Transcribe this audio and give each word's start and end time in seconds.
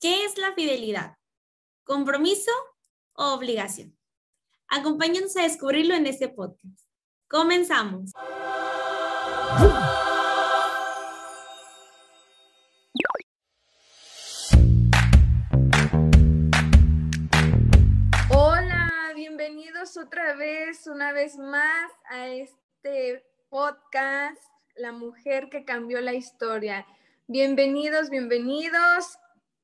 ¿qué 0.00 0.24
es 0.24 0.38
la 0.38 0.52
fidelidad? 0.54 1.16
¿Compromiso 1.84 2.52
o 3.14 3.34
obligación? 3.34 3.96
Acompáñanos 4.68 5.36
a 5.36 5.42
descubrirlo 5.42 5.94
en 5.94 6.06
este 6.06 6.28
podcast. 6.28 6.80
Comenzamos. 7.28 8.12
Hola, 18.30 18.90
bienvenidos 19.16 19.96
otra 19.96 20.34
vez, 20.36 20.86
una 20.86 21.12
vez 21.12 21.36
más 21.38 21.90
a 22.10 22.28
este 22.28 23.24
podcast, 23.48 24.40
La 24.76 24.92
mujer 24.92 25.48
que 25.50 25.64
cambió 25.64 26.00
la 26.00 26.14
historia. 26.14 26.86
Bienvenidos, 27.26 28.10
bienvenidos. 28.10 29.18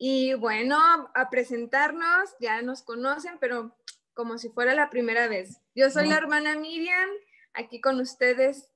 Y 0.07 0.35
bueno, 0.35 0.77
a 1.15 1.31
presentarnos, 1.31 2.29
ya 2.39 2.61
nos 2.61 2.83
conocen, 2.83 3.39
pero 3.41 3.75
como 4.13 4.37
si 4.37 4.51
fuera 4.51 4.75
la 4.75 4.91
primera 4.91 5.29
vez. 5.29 5.63
Yo 5.75 5.89
soy 5.89 6.07
la 6.07 6.19
hermana 6.19 6.59
Miriam, 6.59 7.09
aquí 7.55 7.81
con 7.81 7.99
ustedes. 8.01 8.69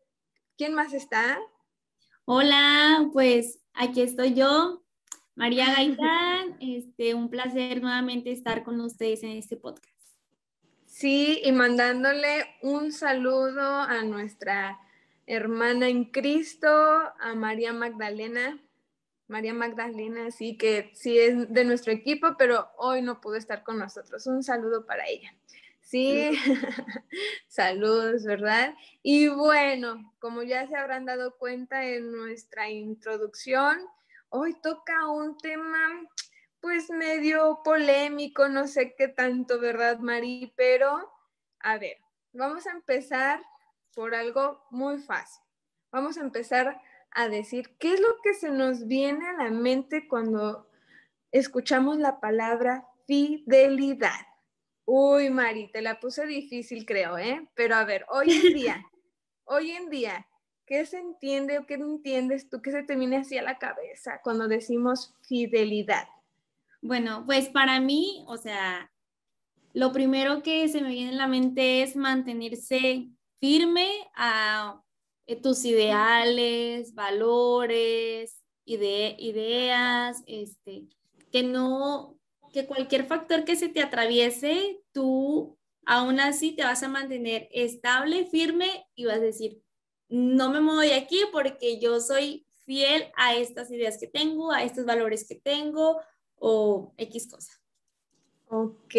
¿Quién 0.57 0.73
más 0.73 0.95
está? 0.95 1.39
Hola, 2.25 3.11
pues 3.13 3.61
aquí 3.75 4.01
estoy 4.01 4.33
yo, 4.33 4.83
María 5.35 5.67
Gaitán. 5.77 6.57
Este, 6.63 7.13
un 7.13 7.29
placer 7.29 7.83
nuevamente 7.83 8.33
estar 8.33 8.65
con 8.65 8.81
ustedes 8.81 9.23
en 9.23 9.33
este 9.33 9.59
podcast. 9.59 10.01
Sí, 10.87 11.43
y 11.45 11.53
mandándole 11.53 12.47
un 12.63 12.91
saludo 12.91 13.83
a 13.83 14.03
nuestra 14.03 14.81
hermana 15.27 15.89
en 15.89 16.07
Cristo, 16.07 16.71
a 16.71 17.35
María 17.35 17.75
Magdalena. 17.75 18.59
María 19.29 19.53
Magdalena, 19.53 20.31
sí, 20.31 20.57
que 20.57 20.91
sí 20.95 21.19
es 21.19 21.53
de 21.53 21.65
nuestro 21.65 21.93
equipo, 21.93 22.35
pero 22.39 22.71
hoy 22.79 23.03
no 23.03 23.21
pudo 23.21 23.37
estar 23.37 23.63
con 23.63 23.79
nosotros. 23.79 24.27
Un 24.27 24.43
saludo 24.43 24.87
para 24.87 25.07
ella. 25.07 25.35
Sí, 25.83 26.31
saludos, 27.47 28.25
¿verdad? 28.25 28.75
Y 29.03 29.29
bueno, 29.29 30.15
como 30.19 30.43
ya 30.43 30.67
se 30.67 30.77
habrán 30.77 31.05
dado 31.05 31.37
cuenta 31.37 31.85
en 31.85 32.11
nuestra 32.11 32.71
introducción, 32.71 33.79
hoy 34.31 34.55
toca 34.61 35.09
un 35.09 35.39
tema 35.39 35.79
pues 36.61 36.91
medio 36.91 37.61
polémico, 37.65 38.49
no 38.49 38.67
sé 38.67 38.95
qué 38.97 39.09
tanto, 39.09 39.61
¿verdad, 39.61 39.99
Mari? 39.99 40.53
Pero, 40.57 41.11
a 41.61 41.79
ver, 41.79 41.99
vamos 42.33 42.67
a 42.67 42.73
empezar 42.73 43.41
por 43.95 44.15
algo 44.15 44.67
muy 44.71 44.99
fácil. 44.99 45.43
Vamos 45.91 46.19
a 46.19 46.21
empezar 46.21 46.81
a 47.13 47.29
decir 47.29 47.77
qué 47.79 47.95
es 47.95 48.01
lo 48.01 48.17
que 48.23 48.35
se 48.35 48.51
nos 48.51 48.87
viene 48.87 49.27
a 49.29 49.33
la 49.45 49.51
mente 49.51 50.09
cuando 50.09 50.69
escuchamos 51.33 51.99
la 51.99 52.21
palabra 52.21 52.87
fidelidad. 53.07 54.27
Uy, 54.85 55.31
Mari, 55.31 55.71
te 55.71 55.83
la 55.83 56.01
puse 56.01 56.27
difícil, 56.27 56.87
creo, 56.87 57.19
¿eh? 57.19 57.47
Pero 57.55 57.77
a 57.77 57.85
ver, 57.85 58.07
hoy 58.09 58.31
en 58.31 58.55
día, 58.55 58.87
hoy 59.45 59.73
en 59.73 59.91
día, 59.91 60.27
¿qué 60.67 60.87
se 60.87 60.99
entiende 60.99 61.59
o 61.59 61.67
qué 61.67 61.77
no 61.77 61.87
entiendes 61.87 62.49
tú? 62.49 62.63
¿Qué 62.63 62.71
se 62.71 62.83
te 62.83 62.97
viene 62.97 63.19
así 63.19 63.37
a 63.37 63.43
la 63.43 63.59
cabeza 63.59 64.21
cuando 64.23 64.49
decimos 64.49 65.15
fidelidad? 65.23 66.09
Bueno, 66.81 67.25
pues 67.27 67.49
para 67.49 67.81
mí, 67.81 68.25
o 68.29 68.37
sea, 68.37 68.91
lo 69.73 69.93
primero 69.93 70.43
que 70.43 70.69
se 70.69 70.81
me 70.81 70.91
viene 70.91 71.11
a 71.13 71.17
la 71.17 71.27
mente 71.27 71.83
es 71.83 71.97
mantenerse 71.97 73.09
firme 73.41 73.91
a 74.15 74.83
tus 75.37 75.65
ideales, 75.65 76.95
valores, 76.95 78.43
ideas, 78.65 80.23
este, 80.27 80.85
que 81.31 81.43
no, 81.43 82.19
que 82.53 82.67
cualquier 82.67 83.07
factor 83.07 83.45
que 83.45 83.57
se 83.57 83.69
te 83.69 83.81
atraviese, 83.81 84.81
tú 84.93 85.59
aún 85.87 86.21
así 86.21 86.53
te 86.53 86.65
vas 86.65 86.83
a 86.83 86.89
mantener 86.89 87.49
estable, 87.51 88.27
firme 88.27 88.87
y 88.95 89.07
vas 89.07 89.17
a 89.17 89.21
decir, 89.21 89.63
no 90.09 90.51
me 90.51 90.61
muevo 90.61 90.81
de 90.81 90.95
aquí 90.95 91.21
porque 91.33 91.81
yo 91.81 92.01
soy 92.01 92.47
fiel 92.65 93.11
a 93.17 93.35
estas 93.35 93.71
ideas 93.71 93.99
que 93.99 94.07
tengo, 94.07 94.53
a 94.53 94.65
estos 94.65 94.85
valores 94.85 95.27
que 95.27 95.35
tengo 95.35 96.01
o 96.37 96.93
X 96.99 97.29
cosa. 97.31 97.53
Ok, 98.51 98.95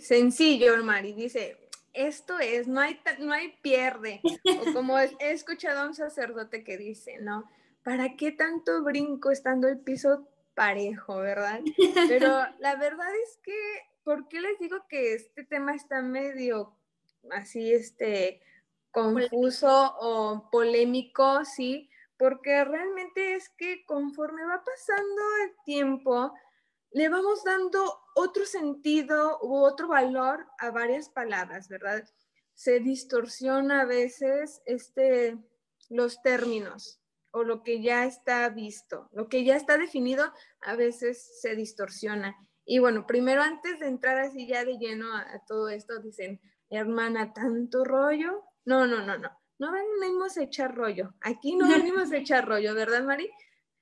sencillo, 0.00 0.82
Mari. 0.82 1.12
Dice, 1.12 1.65
esto 1.96 2.38
es, 2.38 2.68
no 2.68 2.80
hay, 2.80 3.00
no 3.18 3.32
hay 3.32 3.56
pierde. 3.62 4.20
O 4.22 4.72
como 4.72 4.98
he 4.98 5.08
escuchado 5.18 5.80
a 5.80 5.86
un 5.86 5.94
sacerdote 5.94 6.62
que 6.62 6.76
dice, 6.76 7.18
¿no? 7.20 7.50
¿Para 7.82 8.16
qué 8.16 8.32
tanto 8.32 8.82
brinco 8.82 9.30
estando 9.30 9.66
el 9.68 9.78
piso 9.78 10.28
parejo, 10.54 11.16
verdad? 11.16 11.60
Pero 12.08 12.28
la 12.58 12.76
verdad 12.76 13.08
es 13.24 13.38
que, 13.42 13.58
¿por 14.04 14.28
qué 14.28 14.40
les 14.40 14.58
digo 14.58 14.86
que 14.88 15.14
este 15.14 15.44
tema 15.44 15.74
está 15.74 16.02
medio 16.02 16.76
así, 17.30 17.72
este, 17.72 18.42
confuso 18.90 19.94
o 19.98 20.48
polémico, 20.50 21.44
sí? 21.44 21.90
Porque 22.18 22.64
realmente 22.64 23.34
es 23.34 23.48
que 23.50 23.84
conforme 23.84 24.44
va 24.44 24.62
pasando 24.64 25.22
el 25.44 25.52
tiempo, 25.64 26.32
le 26.96 27.10
vamos 27.10 27.44
dando 27.44 28.00
otro 28.14 28.46
sentido 28.46 29.38
u 29.42 29.56
otro 29.56 29.86
valor 29.86 30.46
a 30.58 30.70
varias 30.70 31.10
palabras, 31.10 31.68
¿verdad? 31.68 32.02
Se 32.54 32.80
distorsiona 32.80 33.82
a 33.82 33.84
veces 33.84 34.62
este, 34.64 35.36
los 35.90 36.22
términos 36.22 36.98
o 37.32 37.42
lo 37.44 37.62
que 37.62 37.82
ya 37.82 38.06
está 38.06 38.48
visto, 38.48 39.10
lo 39.12 39.28
que 39.28 39.44
ya 39.44 39.56
está 39.56 39.76
definido, 39.76 40.32
a 40.62 40.74
veces 40.74 41.38
se 41.42 41.54
distorsiona. 41.54 42.34
Y 42.64 42.78
bueno, 42.78 43.06
primero 43.06 43.42
antes 43.42 43.78
de 43.78 43.88
entrar 43.88 44.16
así 44.16 44.46
ya 44.46 44.64
de 44.64 44.78
lleno 44.78 45.14
a, 45.14 45.44
todo 45.46 45.68
esto, 45.68 45.98
dicen, 45.98 46.40
hermana, 46.70 47.34
tanto 47.34 47.84
rollo. 47.84 48.42
No, 48.64 48.86
no, 48.86 49.04
no, 49.04 49.18
no. 49.18 49.28
No 49.58 49.70
venimos 49.70 50.38
a 50.38 50.44
echar 50.44 50.74
rollo. 50.74 51.12
Aquí 51.20 51.56
no 51.56 51.68
venimos 51.68 52.10
a 52.10 52.16
echar 52.16 52.48
rollo, 52.48 52.74
¿verdad, 52.74 53.04
Mari? 53.04 53.30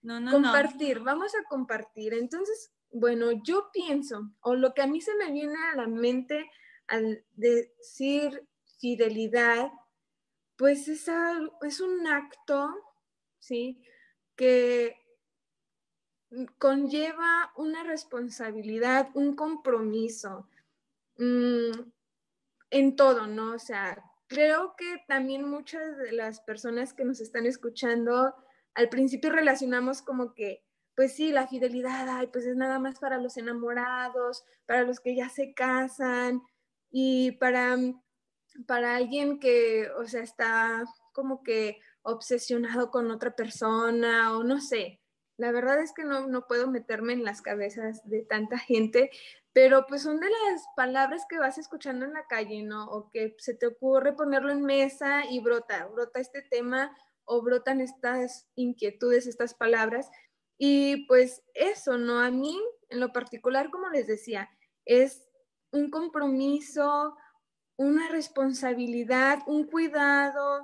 No, 0.02 0.18
no, 0.18 0.32
compartir, 0.32 0.98
vamos 0.98 1.32
a 1.36 1.44
compartir. 1.48 2.12
Entonces, 2.12 2.73
bueno, 2.94 3.32
yo 3.42 3.70
pienso, 3.72 4.30
o 4.40 4.54
lo 4.54 4.72
que 4.72 4.82
a 4.82 4.86
mí 4.86 5.00
se 5.00 5.16
me 5.16 5.32
viene 5.32 5.56
a 5.72 5.76
la 5.76 5.88
mente 5.88 6.48
al 6.86 7.24
decir 7.32 8.46
fidelidad, 8.78 9.68
pues 10.56 10.86
es, 10.86 11.10
es 11.62 11.80
un 11.80 12.06
acto, 12.06 12.72
¿sí? 13.40 13.82
Que 14.36 14.96
conlleva 16.58 17.52
una 17.56 17.82
responsabilidad, 17.82 19.08
un 19.14 19.34
compromiso 19.34 20.48
mm, 21.18 21.90
en 22.70 22.96
todo, 22.96 23.26
¿no? 23.26 23.54
O 23.54 23.58
sea, 23.58 24.04
creo 24.28 24.76
que 24.76 25.02
también 25.08 25.48
muchas 25.48 25.96
de 25.98 26.12
las 26.12 26.40
personas 26.40 26.92
que 26.92 27.04
nos 27.04 27.20
están 27.20 27.46
escuchando 27.46 28.34
al 28.74 28.88
principio 28.88 29.30
relacionamos 29.30 30.00
como 30.00 30.32
que 30.34 30.64
pues 30.96 31.14
sí, 31.14 31.32
la 31.32 31.48
fidelidad, 31.48 32.08
ay, 32.08 32.28
pues 32.28 32.46
es 32.46 32.56
nada 32.56 32.78
más 32.78 32.98
para 32.98 33.18
los 33.18 33.36
enamorados, 33.36 34.44
para 34.66 34.82
los 34.82 35.00
que 35.00 35.16
ya 35.16 35.28
se 35.28 35.54
casan 35.54 36.42
y 36.90 37.32
para, 37.32 37.76
para 38.66 38.96
alguien 38.96 39.40
que, 39.40 39.88
o 39.98 40.06
sea, 40.06 40.22
está 40.22 40.84
como 41.12 41.42
que 41.42 41.80
obsesionado 42.02 42.90
con 42.90 43.10
otra 43.10 43.34
persona 43.34 44.36
o 44.36 44.44
no 44.44 44.60
sé. 44.60 45.00
La 45.36 45.50
verdad 45.50 45.80
es 45.82 45.92
que 45.92 46.04
no, 46.04 46.28
no 46.28 46.46
puedo 46.46 46.70
meterme 46.70 47.12
en 47.12 47.24
las 47.24 47.42
cabezas 47.42 48.08
de 48.08 48.22
tanta 48.22 48.58
gente, 48.58 49.10
pero 49.52 49.86
pues 49.86 50.02
son 50.02 50.20
de 50.20 50.28
las 50.28 50.64
palabras 50.76 51.26
que 51.28 51.38
vas 51.38 51.58
escuchando 51.58 52.04
en 52.04 52.12
la 52.12 52.26
calle, 52.26 52.62
¿no? 52.62 52.86
O 52.86 53.10
que 53.10 53.34
se 53.38 53.54
te 53.54 53.66
ocurre 53.66 54.12
ponerlo 54.12 54.52
en 54.52 54.62
mesa 54.62 55.24
y 55.28 55.40
brota, 55.40 55.86
brota 55.86 56.20
este 56.20 56.42
tema 56.42 56.96
o 57.24 57.42
brotan 57.42 57.80
estas 57.80 58.48
inquietudes, 58.54 59.26
estas 59.26 59.54
palabras 59.54 60.10
y 60.58 61.06
pues 61.06 61.42
eso, 61.54 61.98
¿no? 61.98 62.20
A 62.20 62.30
mí, 62.30 62.60
en 62.88 63.00
lo 63.00 63.12
particular, 63.12 63.70
como 63.70 63.88
les 63.88 64.06
decía, 64.06 64.48
es 64.84 65.26
un 65.72 65.90
compromiso, 65.90 67.16
una 67.76 68.08
responsabilidad, 68.08 69.40
un 69.46 69.64
cuidado, 69.64 70.62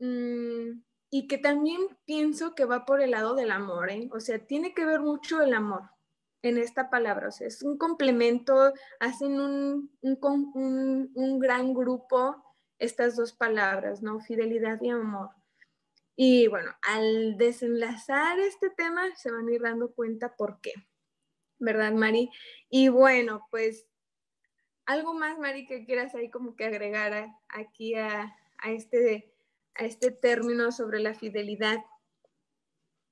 mm, 0.00 0.82
y 1.10 1.26
que 1.26 1.38
también 1.38 1.80
pienso 2.04 2.54
que 2.54 2.64
va 2.64 2.84
por 2.84 3.00
el 3.00 3.12
lado 3.12 3.34
del 3.34 3.50
amor, 3.50 3.90
¿eh? 3.90 4.08
O 4.12 4.20
sea, 4.20 4.38
tiene 4.38 4.74
que 4.74 4.84
ver 4.84 5.00
mucho 5.00 5.40
el 5.40 5.54
amor 5.54 5.82
en 6.42 6.58
esta 6.58 6.90
palabra, 6.90 7.28
o 7.28 7.32
sea, 7.32 7.46
es 7.48 7.62
un 7.62 7.78
complemento, 7.78 8.72
hacen 9.00 9.40
un, 9.40 9.90
un, 10.02 11.10
un 11.14 11.38
gran 11.38 11.74
grupo 11.74 12.44
estas 12.78 13.16
dos 13.16 13.32
palabras, 13.32 14.02
¿no? 14.02 14.20
Fidelidad 14.20 14.80
y 14.82 14.90
amor. 14.90 15.30
Y 16.20 16.48
bueno, 16.48 16.72
al 16.82 17.38
desenlazar 17.38 18.40
este 18.40 18.70
tema 18.70 19.04
se 19.14 19.30
van 19.30 19.46
a 19.46 19.52
ir 19.52 19.62
dando 19.62 19.94
cuenta 19.94 20.34
por 20.34 20.60
qué, 20.60 20.72
¿verdad, 21.60 21.92
Mari? 21.92 22.28
Y 22.68 22.88
bueno, 22.88 23.46
pues 23.52 23.86
algo 24.84 25.14
más, 25.14 25.38
Mari, 25.38 25.64
que 25.64 25.84
quieras 25.84 26.16
ahí 26.16 26.28
como 26.28 26.56
que 26.56 26.64
agregar 26.64 27.30
aquí 27.48 27.94
a, 27.94 28.36
este, 28.64 29.32
a 29.76 29.84
este 29.84 30.10
término 30.10 30.72
sobre 30.72 30.98
la 30.98 31.14
fidelidad. 31.14 31.84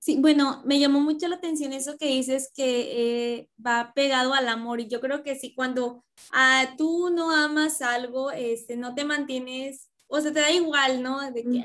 Sí, 0.01 0.17
bueno, 0.19 0.65
me 0.65 0.81
llamó 0.81 0.99
mucho 0.99 1.29
la 1.29 1.37
atención 1.37 1.73
eso 1.73 1.97
que 1.99 2.07
dices 2.07 2.51
que 2.53 3.37
eh, 3.37 3.51
va 3.65 3.93
pegado 3.95 4.35
al 4.35 4.49
amor 4.49 4.81
y 4.81 4.89
yo 4.89 5.01
creo 5.01 5.23
que 5.23 5.37
sí, 5.37 5.55
cuando 5.55 6.05
ah, 6.33 6.75
tú 6.77 7.11
no 7.11 7.31
amas 7.31 7.83
algo, 7.83 8.33
este, 8.33 8.77
no 8.77 8.97
te 8.97 9.05
mantienes, 9.05 9.93
o 10.09 10.21
sea, 10.21 10.33
te 10.33 10.41
da 10.41 10.51
igual, 10.51 11.03
¿no? 11.03 11.21
De 11.33 11.43
que 11.43 11.65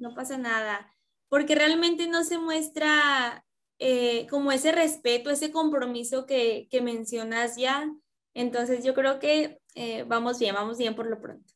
no 0.00 0.14
pasa 0.14 0.38
nada, 0.38 0.92
porque 1.28 1.54
realmente 1.54 2.08
no 2.08 2.24
se 2.24 2.38
muestra 2.38 3.44
eh, 3.78 4.26
como 4.28 4.50
ese 4.50 4.72
respeto, 4.72 5.30
ese 5.30 5.52
compromiso 5.52 6.26
que, 6.26 6.68
que, 6.70 6.80
mencionas 6.80 7.56
ya. 7.56 7.90
Entonces 8.34 8.84
yo 8.84 8.94
creo 8.94 9.18
que 9.18 9.60
eh, 9.74 10.04
vamos 10.06 10.38
bien, 10.38 10.54
vamos 10.54 10.78
bien 10.78 10.94
por 10.96 11.08
lo 11.08 11.20
pronto. 11.20 11.54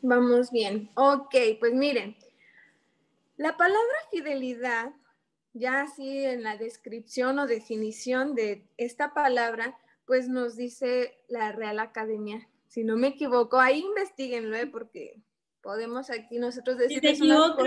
Vamos 0.00 0.50
bien. 0.50 0.90
Ok, 0.94 1.34
pues 1.60 1.74
miren, 1.74 2.16
la 3.36 3.56
palabra 3.56 3.96
fidelidad, 4.10 4.92
ya 5.52 5.82
así 5.82 6.24
en 6.24 6.42
la 6.42 6.56
descripción 6.56 7.38
o 7.38 7.46
definición 7.46 8.34
de 8.34 8.66
esta 8.76 9.14
palabra, 9.14 9.78
pues 10.06 10.28
nos 10.28 10.56
dice 10.56 11.18
la 11.28 11.52
Real 11.52 11.78
Academia. 11.78 12.48
Si 12.72 12.84
no 12.84 12.96
me 12.96 13.08
equivoco, 13.08 13.60
ahí 13.60 13.80
investiguenlo, 13.80 14.56
¿eh? 14.56 14.66
porque 14.66 15.22
podemos 15.60 16.08
aquí 16.08 16.38
nosotros 16.38 16.78
decir. 16.78 17.02
Si 17.02 17.06
se 17.06 17.24
equivoca, 17.24 17.66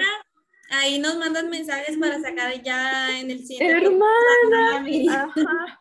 ahí 0.71 0.97
nos 0.97 1.15
mandan 1.17 1.51
mensajes 1.51 1.95
para 1.99 2.19
sacar 2.19 2.59
ya 2.63 3.19
en 3.19 3.29
el 3.29 3.45
siguiente. 3.45 3.85
Hermana. 3.85 4.83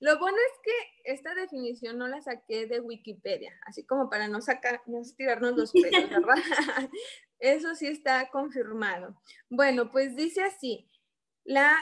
Lo 0.00 0.18
bueno 0.18 0.38
es 0.38 0.60
que 0.62 1.12
esta 1.12 1.34
definición 1.34 1.98
no 1.98 2.08
la 2.08 2.22
saqué 2.22 2.66
de 2.66 2.80
Wikipedia, 2.80 3.52
así 3.66 3.84
como 3.84 4.08
para 4.08 4.28
no 4.28 4.40
sacar, 4.40 4.80
no 4.86 5.02
tirarnos 5.14 5.58
los 5.58 5.70
pelos, 5.70 5.92
¿verdad? 6.10 6.88
Eso 7.40 7.74
sí 7.74 7.86
está 7.86 8.30
confirmado. 8.30 9.20
Bueno, 9.50 9.90
pues 9.92 10.16
dice 10.16 10.42
así, 10.42 10.88
la 11.44 11.76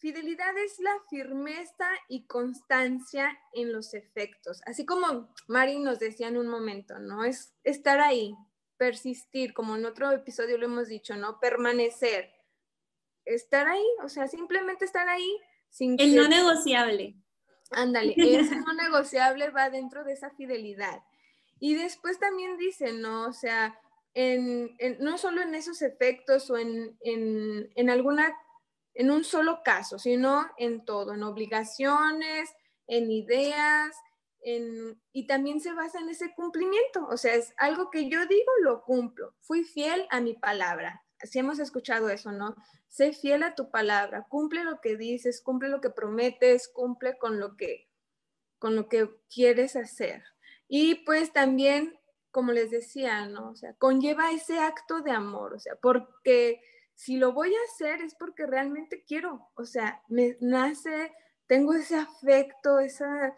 fidelidad 0.00 0.56
es 0.58 0.80
la 0.80 0.94
firmeza 1.08 1.88
y 2.08 2.26
constancia 2.26 3.38
en 3.52 3.72
los 3.72 3.94
efectos, 3.94 4.60
así 4.66 4.84
como 4.84 5.32
Mari 5.46 5.78
nos 5.78 5.98
decía 5.98 6.28
en 6.28 6.38
un 6.38 6.48
momento, 6.48 6.98
¿no? 6.98 7.24
Es 7.24 7.54
estar 7.62 8.00
ahí, 8.00 8.34
persistir, 8.76 9.52
como 9.52 9.76
en 9.76 9.84
otro 9.84 10.10
episodio 10.10 10.58
lo 10.58 10.66
hemos 10.66 10.88
dicho, 10.88 11.14
¿no? 11.16 11.38
Permanecer, 11.38 12.32
estar 13.24 13.68
ahí, 13.68 13.86
o 14.02 14.08
sea, 14.08 14.26
simplemente 14.26 14.84
estar 14.84 15.08
ahí 15.08 15.38
sin... 15.68 16.00
El 16.00 16.16
no 16.16 16.28
negociable. 16.28 17.16
Ándale, 17.70 18.14
ese 18.16 18.56
no 18.56 18.72
negociable 18.72 19.50
va 19.50 19.70
dentro 19.70 20.04
de 20.04 20.14
esa 20.14 20.30
fidelidad. 20.30 21.02
Y 21.60 21.74
después 21.74 22.18
también 22.18 22.56
dice, 22.56 22.94
¿no? 22.94 23.26
O 23.26 23.32
sea, 23.32 23.78
en, 24.14 24.76
no 24.98 25.18
solo 25.18 25.42
en 25.42 25.54
esos 25.54 25.82
efectos 25.82 26.50
o 26.50 26.56
en, 26.56 26.96
en, 27.02 27.70
en, 27.74 27.90
alguna, 27.90 28.34
en 29.00 29.10
un 29.10 29.24
solo 29.24 29.62
caso, 29.64 29.98
sino 29.98 30.46
en 30.58 30.84
todo, 30.84 31.14
en 31.14 31.22
obligaciones, 31.22 32.50
en 32.86 33.10
ideas, 33.10 33.96
en, 34.42 35.00
y 35.10 35.26
también 35.26 35.58
se 35.60 35.72
basa 35.72 36.00
en 36.00 36.10
ese 36.10 36.34
cumplimiento. 36.34 37.06
O 37.08 37.16
sea, 37.16 37.34
es 37.34 37.54
algo 37.56 37.90
que 37.90 38.10
yo 38.10 38.26
digo, 38.26 38.52
lo 38.60 38.82
cumplo. 38.82 39.34
Fui 39.40 39.64
fiel 39.64 40.06
a 40.10 40.20
mi 40.20 40.34
palabra. 40.34 41.02
Así 41.18 41.38
hemos 41.38 41.58
escuchado 41.60 42.10
eso, 42.10 42.30
¿no? 42.30 42.54
Sé 42.88 43.14
fiel 43.14 43.42
a 43.42 43.54
tu 43.54 43.70
palabra, 43.70 44.26
cumple 44.28 44.64
lo 44.64 44.82
que 44.82 44.98
dices, 44.98 45.40
cumple 45.40 45.70
lo 45.70 45.80
que 45.80 45.88
prometes, 45.88 46.68
cumple 46.68 47.16
con 47.16 47.40
lo 47.40 47.56
que, 47.56 47.88
con 48.58 48.76
lo 48.76 48.86
que 48.90 49.08
quieres 49.34 49.76
hacer. 49.76 50.22
Y 50.68 51.06
pues 51.06 51.32
también 51.32 51.98
como 52.30 52.52
les 52.52 52.70
decía, 52.70 53.26
¿no? 53.26 53.48
O 53.48 53.56
sea, 53.56 53.72
conlleva 53.78 54.30
ese 54.30 54.58
acto 54.58 55.00
de 55.00 55.10
amor, 55.10 55.54
o 55.54 55.58
sea, 55.58 55.74
porque 55.76 56.60
si 57.00 57.16
lo 57.16 57.32
voy 57.32 57.54
a 57.54 57.64
hacer 57.72 58.02
es 58.02 58.14
porque 58.14 58.44
realmente 58.44 59.04
quiero, 59.06 59.48
o 59.54 59.64
sea, 59.64 60.02
me 60.08 60.36
nace, 60.42 61.14
tengo 61.46 61.72
ese 61.72 61.96
afecto, 61.96 62.78
esa, 62.78 63.34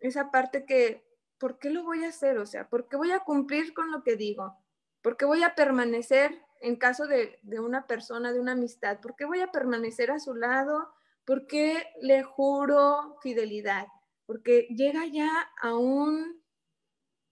esa 0.00 0.30
parte 0.30 0.64
que, 0.64 1.06
¿por 1.36 1.58
qué 1.58 1.68
lo 1.68 1.84
voy 1.84 2.02
a 2.02 2.08
hacer? 2.08 2.38
O 2.38 2.46
sea, 2.46 2.66
¿por 2.70 2.88
qué 2.88 2.96
voy 2.96 3.12
a 3.12 3.20
cumplir 3.20 3.74
con 3.74 3.92
lo 3.92 4.02
que 4.02 4.16
digo? 4.16 4.56
¿Por 5.02 5.18
qué 5.18 5.26
voy 5.26 5.42
a 5.42 5.54
permanecer 5.54 6.40
en 6.62 6.76
caso 6.76 7.06
de, 7.06 7.38
de 7.42 7.60
una 7.60 7.86
persona, 7.86 8.32
de 8.32 8.40
una 8.40 8.52
amistad? 8.52 9.00
¿Por 9.00 9.16
qué 9.16 9.26
voy 9.26 9.42
a 9.42 9.52
permanecer 9.52 10.10
a 10.10 10.18
su 10.18 10.34
lado? 10.34 10.88
¿Por 11.26 11.46
qué 11.46 11.86
le 12.00 12.22
juro 12.22 13.18
fidelidad? 13.20 13.86
Porque 14.24 14.62
llega 14.70 15.04
ya 15.04 15.52
a 15.60 15.76
un, 15.76 16.42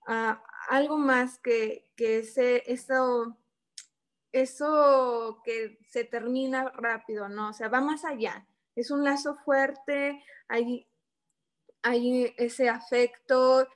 a, 0.07 0.45
algo 0.69 0.99
más 0.99 1.39
que, 1.39 1.91
ese, 1.97 2.63
eso, 2.71 3.39
eso 4.33 5.41
que 5.45 5.79
se 5.89 6.05
termina 6.05 6.71
rápido, 6.71 7.29
¿no? 7.29 7.51
O 7.51 7.53
sea, 7.53 7.69
va 7.69 7.81
más 7.81 8.05
allá. 8.05 8.47
Es 8.75 8.91
un 8.91 9.05
lazo 9.05 9.37
fuerte, 9.37 10.23
hay, 10.49 10.87
hay 11.83 12.35
ese 12.39 12.69
afecto, 12.69 13.69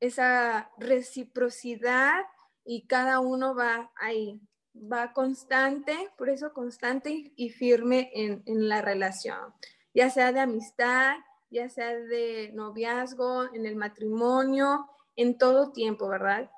esa 0.00 0.70
reciprocidad 0.78 2.24
y 2.64 2.86
cada 2.86 3.20
uno 3.20 3.54
va 3.54 3.92
ahí, 3.96 4.40
va 4.74 5.12
constante, 5.12 5.96
por 6.18 6.28
eso 6.28 6.52
constante 6.52 7.32
y 7.36 7.50
firme 7.50 8.10
en, 8.14 8.42
en 8.46 8.68
la 8.68 8.82
relación, 8.82 9.54
ya 9.94 10.10
sea 10.10 10.32
de 10.32 10.40
amistad, 10.40 11.16
ya 11.50 11.68
sea 11.68 11.94
de 11.94 12.50
noviazgo, 12.54 13.52
en 13.54 13.66
el 13.66 13.76
matrimonio, 13.76 14.88
en 15.16 15.36
todo 15.38 15.72
tiempo, 15.72 16.08
¿verdad? 16.08 16.50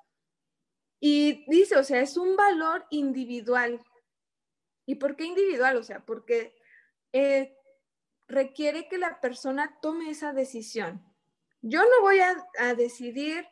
Y 1.05 1.45
dice, 1.49 1.77
o 1.77 1.83
sea, 1.83 2.01
es 2.01 2.17
un 2.17 2.37
valor 2.37 2.87
individual. 2.91 3.85
¿Y 4.87 4.95
por 4.95 5.17
qué 5.17 5.25
individual? 5.25 5.77
O 5.77 5.83
sea, 5.83 6.05
porque 6.07 6.55
eh, 7.13 7.57
requiere 8.29 8.87
que 8.89 8.99
la 8.99 9.21
persona 9.21 9.81
tome 9.83 10.11
esa 10.11 10.33
decisión. 10.33 11.05
Yo 11.61 11.83
no 11.83 12.03
voy 12.03 12.21
a, 12.21 12.47
a 12.57 12.75
decidir 12.75 13.45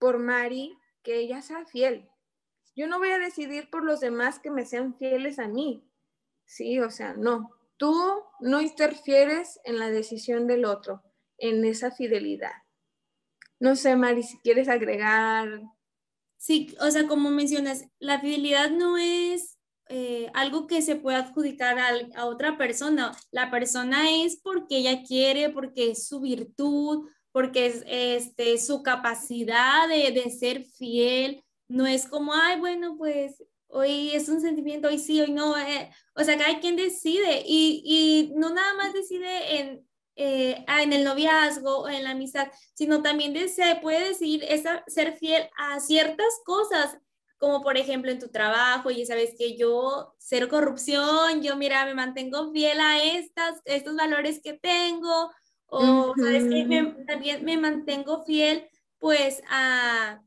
por 0.00 0.18
Mari 0.18 0.76
que 1.04 1.18
ella 1.18 1.42
sea 1.42 1.64
fiel. 1.64 2.10
Yo 2.74 2.88
no 2.88 2.98
voy 2.98 3.10
a 3.10 3.20
decidir 3.20 3.70
por 3.70 3.84
los 3.84 4.00
demás 4.00 4.40
que 4.40 4.50
me 4.50 4.66
sean 4.66 4.98
fieles 4.98 5.38
a 5.38 5.46
mí. 5.46 5.88
Sí, 6.44 6.80
o 6.80 6.90
sea, 6.90 7.14
no. 7.14 7.52
Tú 7.76 7.94
no 8.40 8.60
interfieres 8.60 9.60
en 9.62 9.78
la 9.78 9.90
decisión 9.90 10.48
del 10.48 10.64
otro, 10.64 11.04
en 11.38 11.64
esa 11.64 11.92
fidelidad. 11.92 12.64
No 13.60 13.76
sé, 13.76 13.94
Mari, 13.94 14.24
si 14.24 14.38
quieres 14.38 14.68
agregar. 14.68 15.62
Sí, 16.36 16.74
o 16.80 16.90
sea, 16.90 17.06
como 17.06 17.30
mencionas, 17.30 17.84
la 17.98 18.20
fidelidad 18.20 18.70
no 18.70 18.98
es 18.98 19.58
eh, 19.88 20.30
algo 20.34 20.66
que 20.66 20.82
se 20.82 20.96
pueda 20.96 21.18
adjudicar 21.18 21.78
a, 22.14 22.26
otra 22.26 22.58
persona. 22.58 23.12
La 23.30 23.50
persona 23.50 24.10
es 24.10 24.36
porque 24.36 24.78
ella 24.78 25.02
quiere, 25.02 25.50
porque 25.50 25.92
es 25.92 26.06
su 26.08 26.20
virtud, 26.20 27.08
porque 27.32 27.66
es 27.66 27.84
este, 27.86 28.58
su 28.58 28.82
capacidad 28.82 29.88
de, 29.88 30.10
de 30.10 30.30
ser 30.30 30.64
fiel. 30.64 31.42
No 31.68 31.86
es 31.86 32.06
como, 32.06 32.32
ay, 32.34 32.58
bueno, 32.58 32.96
pues 32.96 33.42
hoy 33.68 34.10
es 34.12 34.28
un 34.28 34.40
sentimiento, 34.40 34.88
hoy 34.88 34.98
sí, 34.98 35.20
hoy 35.20 35.32
no. 35.32 35.56
Eh, 35.58 35.90
o 36.14 36.24
sea, 36.24 36.36
cada 36.36 36.58
quien 36.60 36.76
decide 36.76 37.42
y, 37.46 37.82
y 37.84 38.32
no 38.36 38.50
nada 38.50 38.74
más 38.74 38.92
decide 38.92 39.60
en, 39.60 39.85
eh, 40.16 40.64
en 40.66 40.92
el 40.94 41.04
noviazgo 41.04 41.80
o 41.80 41.88
en 41.88 42.04
la 42.04 42.12
amistad, 42.12 42.48
sino 42.74 43.02
también 43.02 43.34
se 43.48 43.76
puede 43.82 44.08
decir 44.08 44.42
esa, 44.48 44.82
ser 44.86 45.16
fiel 45.18 45.48
a 45.58 45.78
ciertas 45.78 46.40
cosas, 46.44 46.98
como 47.38 47.62
por 47.62 47.76
ejemplo 47.76 48.10
en 48.10 48.18
tu 48.18 48.28
trabajo, 48.28 48.90
y 48.90 49.04
sabes 49.04 49.34
que 49.38 49.58
yo, 49.58 50.14
cero 50.18 50.48
corrupción, 50.48 51.42
yo 51.42 51.56
mira, 51.56 51.84
me 51.84 51.94
mantengo 51.94 52.50
fiel 52.50 52.80
a 52.80 53.02
estas, 53.02 53.60
estos 53.66 53.94
valores 53.94 54.40
que 54.42 54.54
tengo, 54.54 55.30
o 55.66 56.14
sabes 56.16 56.44
que 56.44 56.94
también 57.06 57.44
me 57.44 57.58
mantengo 57.58 58.24
fiel 58.24 58.66
pues 58.98 59.42
a, 59.50 60.22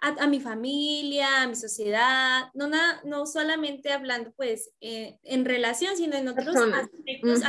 a, 0.00 0.26
mi 0.26 0.40
familia, 0.40 1.42
a 1.42 1.46
mi 1.46 1.56
sociedad, 1.56 2.48
no, 2.54 2.68
no 3.04 3.26
solamente 3.26 3.92
hablando 3.92 4.32
pues 4.36 4.70
eh, 4.80 5.18
en 5.24 5.44
relación, 5.44 5.96
sino 5.96 6.16
en 6.16 6.28
otros 6.28 6.56
aspectos, 6.56 7.42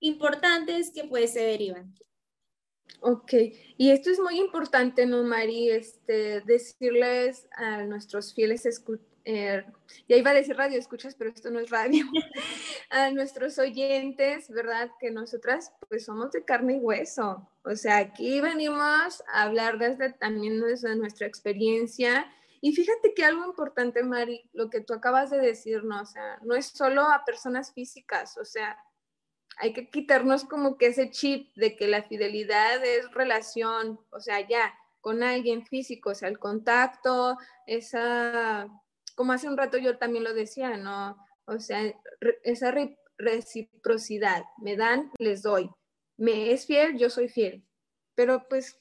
importantes 0.00 0.90
que 0.90 1.04
pues 1.04 1.32
se 1.32 1.40
derivan. 1.40 1.94
Ok, 3.00 3.32
y 3.76 3.90
esto 3.90 4.10
es 4.10 4.18
muy 4.18 4.38
importante, 4.38 5.06
¿no, 5.06 5.22
Mari? 5.22 5.70
Este, 5.70 6.40
decirles 6.42 7.46
a 7.56 7.82
nuestros 7.84 8.34
fieles 8.34 8.64
escuchadores, 8.66 9.16
eh, 9.28 9.64
ya 10.08 10.16
iba 10.16 10.30
a 10.30 10.34
decir 10.34 10.56
radio 10.56 10.78
escuchas, 10.78 11.16
pero 11.16 11.30
esto 11.30 11.50
no 11.50 11.58
es 11.58 11.68
radio, 11.68 12.04
a 12.90 13.10
nuestros 13.10 13.58
oyentes, 13.58 14.48
¿verdad? 14.48 14.88
Que 15.00 15.10
nosotras 15.10 15.72
pues 15.88 16.04
somos 16.04 16.30
de 16.30 16.44
carne 16.44 16.74
y 16.74 16.78
hueso. 16.78 17.50
O 17.64 17.74
sea, 17.74 17.96
aquí 17.96 18.40
venimos 18.40 19.24
a 19.26 19.42
hablar 19.42 19.78
desde 19.78 20.12
también 20.12 20.60
desde 20.60 20.94
nuestra 20.94 21.26
experiencia. 21.26 22.32
Y 22.60 22.72
fíjate 22.72 23.14
que 23.14 23.24
algo 23.24 23.44
importante, 23.44 24.04
Mari, 24.04 24.48
lo 24.52 24.70
que 24.70 24.80
tú 24.80 24.94
acabas 24.94 25.30
de 25.30 25.38
decir, 25.38 25.82
¿no? 25.82 26.02
O 26.02 26.06
sea, 26.06 26.38
no 26.42 26.54
es 26.54 26.66
solo 26.66 27.02
a 27.02 27.24
personas 27.24 27.72
físicas, 27.72 28.38
o 28.38 28.44
sea, 28.44 28.78
hay 29.56 29.72
que 29.72 29.88
quitarnos 29.88 30.44
como 30.44 30.76
que 30.76 30.88
ese 30.88 31.10
chip 31.10 31.54
de 31.56 31.76
que 31.76 31.88
la 31.88 32.02
fidelidad 32.02 32.84
es 32.84 33.10
relación, 33.12 34.00
o 34.10 34.20
sea, 34.20 34.46
ya 34.46 34.74
con 35.00 35.22
alguien 35.22 35.64
físico, 35.64 36.10
o 36.10 36.14
sea, 36.14 36.28
el 36.28 36.38
contacto, 36.38 37.38
esa, 37.66 38.68
como 39.14 39.32
hace 39.32 39.48
un 39.48 39.56
rato 39.56 39.78
yo 39.78 39.98
también 39.98 40.24
lo 40.24 40.34
decía, 40.34 40.76
¿no? 40.76 41.16
O 41.46 41.58
sea, 41.60 41.80
esa 42.42 42.74
reciprocidad. 43.16 44.42
Me 44.58 44.76
dan, 44.76 45.12
les 45.18 45.42
doy. 45.42 45.70
Me 46.16 46.52
es 46.52 46.66
fiel, 46.66 46.98
yo 46.98 47.08
soy 47.08 47.28
fiel. 47.28 47.64
Pero 48.14 48.46
pues 48.48 48.80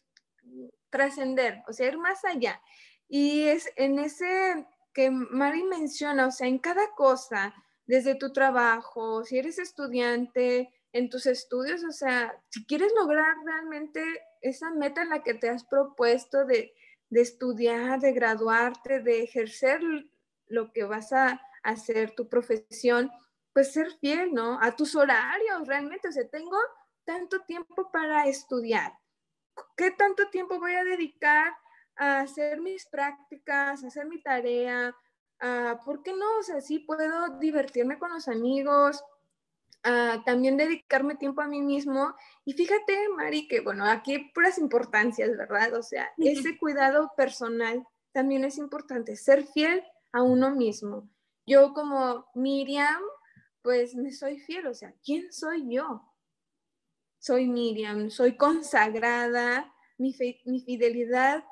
trascender, 0.90 1.62
o 1.68 1.74
sea, 1.74 1.88
ir 1.88 1.98
más 1.98 2.26
allá. 2.26 2.62
Y 3.08 3.44
es 3.44 3.72
en 3.76 4.00
ese 4.00 4.66
que 4.94 5.12
Mari 5.12 5.64
menciona, 5.64 6.28
o 6.28 6.32
sea, 6.32 6.48
en 6.48 6.58
cada 6.58 6.92
cosa, 6.96 7.54
desde 7.86 8.16
tu 8.16 8.34
trabajo, 8.34 9.24
si 9.24 9.38
eres 9.38 9.60
estudiante, 9.60 10.72
en 10.96 11.10
tus 11.10 11.26
estudios, 11.26 11.84
o 11.84 11.92
sea, 11.92 12.42
si 12.50 12.66
quieres 12.66 12.94
lograr 12.98 13.36
realmente 13.46 14.02
esa 14.42 14.72
meta 14.72 15.02
en 15.02 15.10
la 15.10 15.24
que 15.24 15.34
te 15.34 15.50
has 15.50 15.66
propuesto 15.66 16.46
de, 16.46 16.74
de 17.10 17.22
estudiar, 17.22 18.00
de 18.00 18.14
graduarte, 18.14 19.02
de 19.02 19.24
ejercer 19.24 19.82
lo 20.48 20.72
que 20.72 20.86
vas 20.86 21.12
a 21.12 21.42
hacer, 21.64 22.16
tu 22.16 22.30
profesión, 22.30 23.12
pues 23.52 23.74
ser 23.74 23.92
fiel, 24.00 24.34
¿no? 24.34 24.58
A 24.62 24.74
tus 24.78 24.96
horarios, 24.96 25.68
realmente, 25.68 26.08
o 26.08 26.12
sea, 26.14 26.26
tengo 26.30 26.58
tanto 27.04 27.42
tiempo 27.42 27.92
para 27.92 28.28
estudiar. 28.28 28.94
¿Qué 29.76 29.92
tanto 29.92 30.30
tiempo 30.30 30.60
voy 30.60 30.76
a 30.76 30.86
dedicar 30.86 31.58
a 31.98 32.22
hacer 32.22 32.62
mis 32.62 32.86
prácticas, 32.86 33.84
a 33.84 33.88
hacer 33.88 34.06
mi 34.06 34.22
tarea? 34.22 34.96
¿Por 35.86 36.02
qué 36.04 36.14
no? 36.14 36.40
O 36.40 36.44
sea, 36.44 36.62
sí 36.62 36.80
puedo 36.80 37.38
divertirme 37.40 38.00
con 38.00 38.12
los 38.12 38.28
amigos, 38.28 39.04
también 40.26 40.58
dedicarme 40.58 41.16
tiempo 41.16 41.42
a 41.42 41.48
mí 41.48 41.62
mismo. 41.62 42.16
Y 42.44 42.54
fíjate, 42.54 43.10
Mari, 43.10 43.48
que 43.48 43.60
bueno, 43.62 43.86
aquí 43.86 44.14
hay 44.14 44.32
puras 44.32 44.58
importancias, 44.58 45.38
¿verdad? 45.38 45.74
O 45.76 45.84
sea, 45.84 46.12
ese 46.18 46.58
cuidado 46.58 47.12
personal 47.16 47.86
también 48.12 48.46
es 48.46 48.58
importante, 48.58 49.16
ser 49.16 49.46
fiel 49.46 49.84
a 50.12 50.24
uno 50.24 50.56
mismo. 50.56 51.10
Yo 51.46 51.74
como 51.74 52.26
Miriam, 52.34 53.02
pues 53.62 53.94
me 53.94 54.12
soy 54.12 54.40
fiel, 54.40 54.66
o 54.68 54.74
sea, 54.74 54.96
¿quién 55.04 55.32
soy 55.32 55.76
yo? 55.76 56.02
Soy 57.20 57.48
Miriam, 57.48 58.10
soy 58.10 58.38
consagrada, 58.38 59.72
mi, 59.98 60.16
mi 60.46 60.62
fidelidad, 60.62 61.44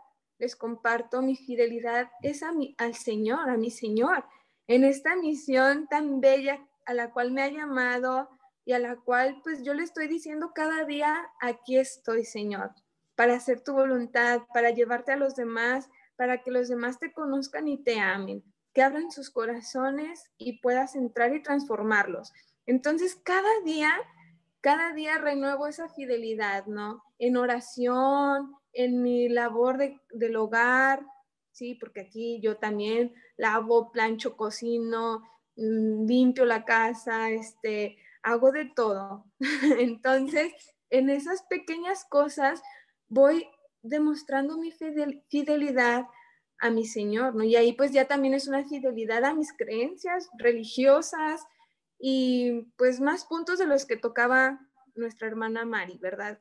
les 0.43 0.57
comparto, 0.57 1.21
mi 1.21 1.37
fidelidad 1.37 2.11
es 2.21 2.43
a 2.43 2.51
mi, 2.51 2.75
al 2.77 2.95
Señor, 2.95 3.49
a 3.49 3.55
mi 3.55 3.71
Señor, 3.71 4.25
en 4.67 4.83
esta 4.83 5.15
misión 5.15 5.87
tan 5.87 6.19
bella 6.19 6.59
a 6.85 6.93
la 6.93 7.11
cual 7.11 7.31
me 7.31 7.43
ha 7.43 7.49
llamado 7.49 8.29
y 8.65 8.73
a 8.73 8.79
la 8.79 8.97
cual 8.97 9.39
pues 9.41 9.63
yo 9.63 9.73
le 9.73 9.83
estoy 9.83 10.07
diciendo 10.09 10.51
cada 10.53 10.83
día, 10.83 11.29
aquí 11.39 11.77
estoy, 11.77 12.25
Señor, 12.25 12.71
para 13.15 13.35
hacer 13.35 13.61
tu 13.61 13.73
voluntad, 13.73 14.41
para 14.53 14.71
llevarte 14.71 15.13
a 15.13 15.17
los 15.17 15.35
demás, 15.35 15.89
para 16.17 16.43
que 16.43 16.51
los 16.51 16.67
demás 16.67 16.99
te 16.99 17.13
conozcan 17.13 17.69
y 17.69 17.81
te 17.81 18.01
amen, 18.01 18.43
que 18.73 18.83
abran 18.83 19.11
sus 19.11 19.29
corazones 19.29 20.29
y 20.37 20.59
puedas 20.59 20.95
entrar 20.95 21.33
y 21.33 21.41
transformarlos. 21.41 22.33
Entonces, 22.65 23.15
cada 23.15 23.61
día, 23.63 23.93
cada 24.59 24.91
día 24.91 25.17
renuevo 25.19 25.67
esa 25.67 25.87
fidelidad, 25.87 26.65
¿no? 26.65 27.01
En 27.17 27.37
oración, 27.37 28.57
en 28.73 29.01
mi 29.01 29.29
labor 29.29 29.77
de, 29.77 29.99
del 30.11 30.35
hogar, 30.35 31.05
sí, 31.51 31.75
porque 31.75 32.01
aquí 32.01 32.41
yo 32.41 32.57
también 32.57 33.13
lavo, 33.37 33.91
plancho, 33.91 34.35
cocino, 34.35 35.23
Mm, 35.55 36.07
limpio 36.07 36.45
la 36.45 36.65
casa, 36.65 37.29
este, 37.29 37.97
hago 38.23 38.51
de 38.51 38.65
todo. 38.65 39.25
Entonces, 39.79 40.53
en 40.89 41.09
esas 41.09 41.43
pequeñas 41.43 42.05
cosas 42.05 42.61
voy 43.07 43.47
demostrando 43.81 44.57
mi 44.57 44.71
fidelidad 45.29 46.07
a 46.59 46.69
mi 46.69 46.85
Señor, 46.85 47.35
¿no? 47.35 47.43
Y 47.43 47.55
ahí 47.55 47.73
pues 47.73 47.91
ya 47.91 48.07
también 48.07 48.33
es 48.33 48.47
una 48.47 48.63
fidelidad 48.63 49.25
a 49.25 49.35
mis 49.35 49.51
creencias 49.53 50.29
religiosas 50.37 51.41
y 51.99 52.71
pues 52.77 53.01
más 53.01 53.25
puntos 53.25 53.59
de 53.59 53.67
los 53.67 53.85
que 53.85 53.97
tocaba 53.97 54.59
nuestra 54.95 55.27
hermana 55.27 55.65
Mari, 55.65 55.97
¿verdad? 55.97 56.39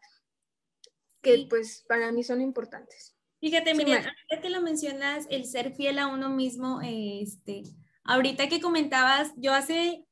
Que 1.23 1.47
pues 1.49 1.85
para 1.89 2.13
mí 2.13 2.23
son 2.25 2.41
importantes. 2.41 3.17
Fíjate, 3.41 3.75
mira, 3.75 4.15
que 4.41 4.51
lo 4.51 4.61
mencionas, 4.61 5.27
el 5.31 5.47
ser 5.47 5.73
fiel 5.75 5.99
a 5.99 6.07
uno 6.07 6.29
mismo, 6.29 6.81
este, 6.83 7.65
Ahorita 8.05 8.49
que 8.49 8.61
comentabas, 8.61 9.33
yo 9.37 9.55
hace 9.55 10.05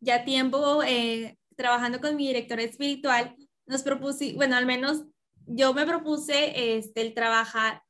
ya 0.00 0.24
tiempo 0.24 0.82
eh, 0.84 1.36
trabajando 1.56 2.00
con 2.00 2.16
mi 2.16 2.28
directora 2.28 2.62
espiritual, 2.62 3.34
nos 3.66 3.82
propuse, 3.82 4.34
bueno, 4.34 4.56
al 4.56 4.66
menos 4.66 5.04
yo 5.46 5.74
me 5.74 5.86
propuse 5.86 6.76
este, 6.76 7.00
el 7.00 7.14
trabajar, 7.14 7.82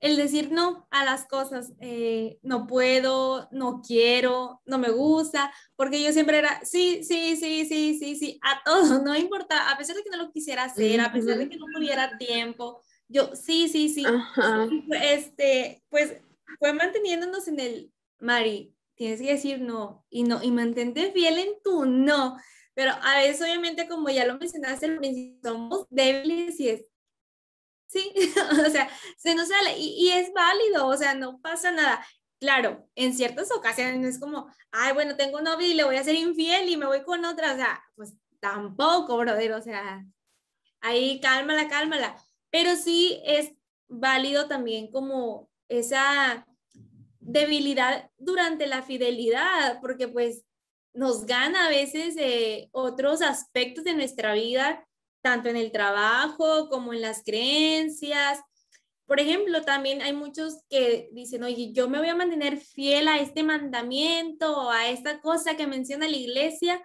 el 0.00 0.16
decir 0.16 0.50
no 0.50 0.86
a 0.90 1.04
las 1.04 1.26
cosas, 1.26 1.72
eh, 1.80 2.38
no 2.42 2.66
puedo, 2.66 3.48
no 3.52 3.82
quiero, 3.86 4.60
no 4.64 4.78
me 4.78 4.90
gusta, 4.90 5.52
porque 5.76 6.02
yo 6.02 6.12
siempre 6.12 6.38
era, 6.38 6.60
sí, 6.64 7.04
sí, 7.04 7.36
sí, 7.36 7.66
sí, 7.66 7.98
sí, 7.98 8.16
sí, 8.16 8.40
a 8.42 8.62
todo, 8.64 9.02
no 9.02 9.14
importa, 9.16 9.70
a 9.70 9.76
pesar 9.76 9.96
de 9.96 10.02
que 10.02 10.10
no 10.10 10.16
lo 10.16 10.32
quisiera 10.32 10.64
hacer, 10.64 11.00
a 11.00 11.12
pesar 11.12 11.38
de 11.38 11.48
que 11.48 11.56
no 11.56 11.66
tuviera 11.74 12.16
tiempo, 12.18 12.82
yo, 13.08 13.34
sí, 13.34 13.68
sí, 13.68 13.88
sí, 13.88 14.04
este, 15.02 15.82
pues 15.88 16.16
fue 16.58 16.72
manteniéndonos 16.72 17.48
en 17.48 17.60
el, 17.60 17.92
Mari, 18.20 18.74
tienes 18.94 19.20
que 19.20 19.32
decir 19.32 19.60
no 19.60 20.04
y 20.10 20.24
no 20.24 20.42
y 20.42 20.50
mantente 20.50 21.10
fiel 21.12 21.38
en 21.38 21.62
tu 21.64 21.86
no. 21.86 22.36
Pero 22.74 22.92
a 23.02 23.16
veces, 23.16 23.42
obviamente, 23.42 23.88
como 23.88 24.08
ya 24.10 24.26
lo 24.26 24.38
mencionaste 24.38 24.86
al 24.86 24.98
principio, 24.98 25.40
somos 25.42 25.86
débiles 25.90 26.58
y 26.60 26.68
es, 26.68 26.84
sí, 27.90 28.12
o 28.66 28.70
sea, 28.70 28.88
se 29.16 29.34
nos 29.34 29.48
sale 29.48 29.78
y, 29.78 30.06
y, 30.06 30.10
es 30.12 30.32
válido, 30.32 30.86
o 30.86 30.96
sea, 30.96 31.14
no 31.14 31.40
pasa 31.40 31.72
nada. 31.72 32.04
Claro, 32.38 32.88
en 32.94 33.14
ciertas 33.14 33.50
ocasiones 33.52 34.14
es 34.14 34.20
como, 34.20 34.50
ay, 34.70 34.94
bueno, 34.94 35.16
tengo 35.16 35.38
un 35.38 35.44
novio 35.44 35.66
y 35.66 35.74
le 35.74 35.84
voy 35.84 35.96
a 35.96 36.04
ser 36.04 36.14
infiel 36.14 36.68
y 36.68 36.76
me 36.76 36.86
voy 36.86 37.02
con 37.02 37.24
otra, 37.24 37.52
o 37.52 37.56
sea, 37.56 37.82
pues 37.94 38.14
tampoco, 38.40 39.18
brother, 39.18 39.52
o 39.52 39.62
sea, 39.62 40.04
ahí 40.80 41.20
cálmala, 41.20 41.68
cálmala. 41.68 42.16
Pero 42.50 42.76
sí 42.76 43.20
es 43.24 43.52
válido 43.88 44.48
también 44.48 44.90
como 44.90 45.50
esa 45.68 46.46
debilidad 47.20 48.10
durante 48.18 48.66
la 48.66 48.82
fidelidad, 48.82 49.80
porque 49.80 50.08
pues 50.08 50.44
nos 50.92 51.26
gana 51.26 51.66
a 51.66 51.68
veces 51.68 52.16
eh, 52.18 52.68
otros 52.72 53.22
aspectos 53.22 53.84
de 53.84 53.94
nuestra 53.94 54.34
vida, 54.34 54.86
tanto 55.22 55.48
en 55.48 55.56
el 55.56 55.72
trabajo 55.72 56.68
como 56.68 56.92
en 56.92 57.02
las 57.02 57.22
creencias. 57.24 58.40
Por 59.06 59.20
ejemplo, 59.20 59.62
también 59.62 60.02
hay 60.02 60.12
muchos 60.12 60.62
que 60.68 61.08
dicen, 61.12 61.42
oye, 61.42 61.72
yo 61.72 61.88
me 61.88 61.98
voy 61.98 62.08
a 62.08 62.14
mantener 62.14 62.58
fiel 62.58 63.08
a 63.08 63.18
este 63.18 63.42
mandamiento 63.42 64.56
o 64.56 64.70
a 64.70 64.88
esta 64.88 65.20
cosa 65.20 65.56
que 65.56 65.66
menciona 65.66 66.08
la 66.08 66.16
iglesia, 66.16 66.80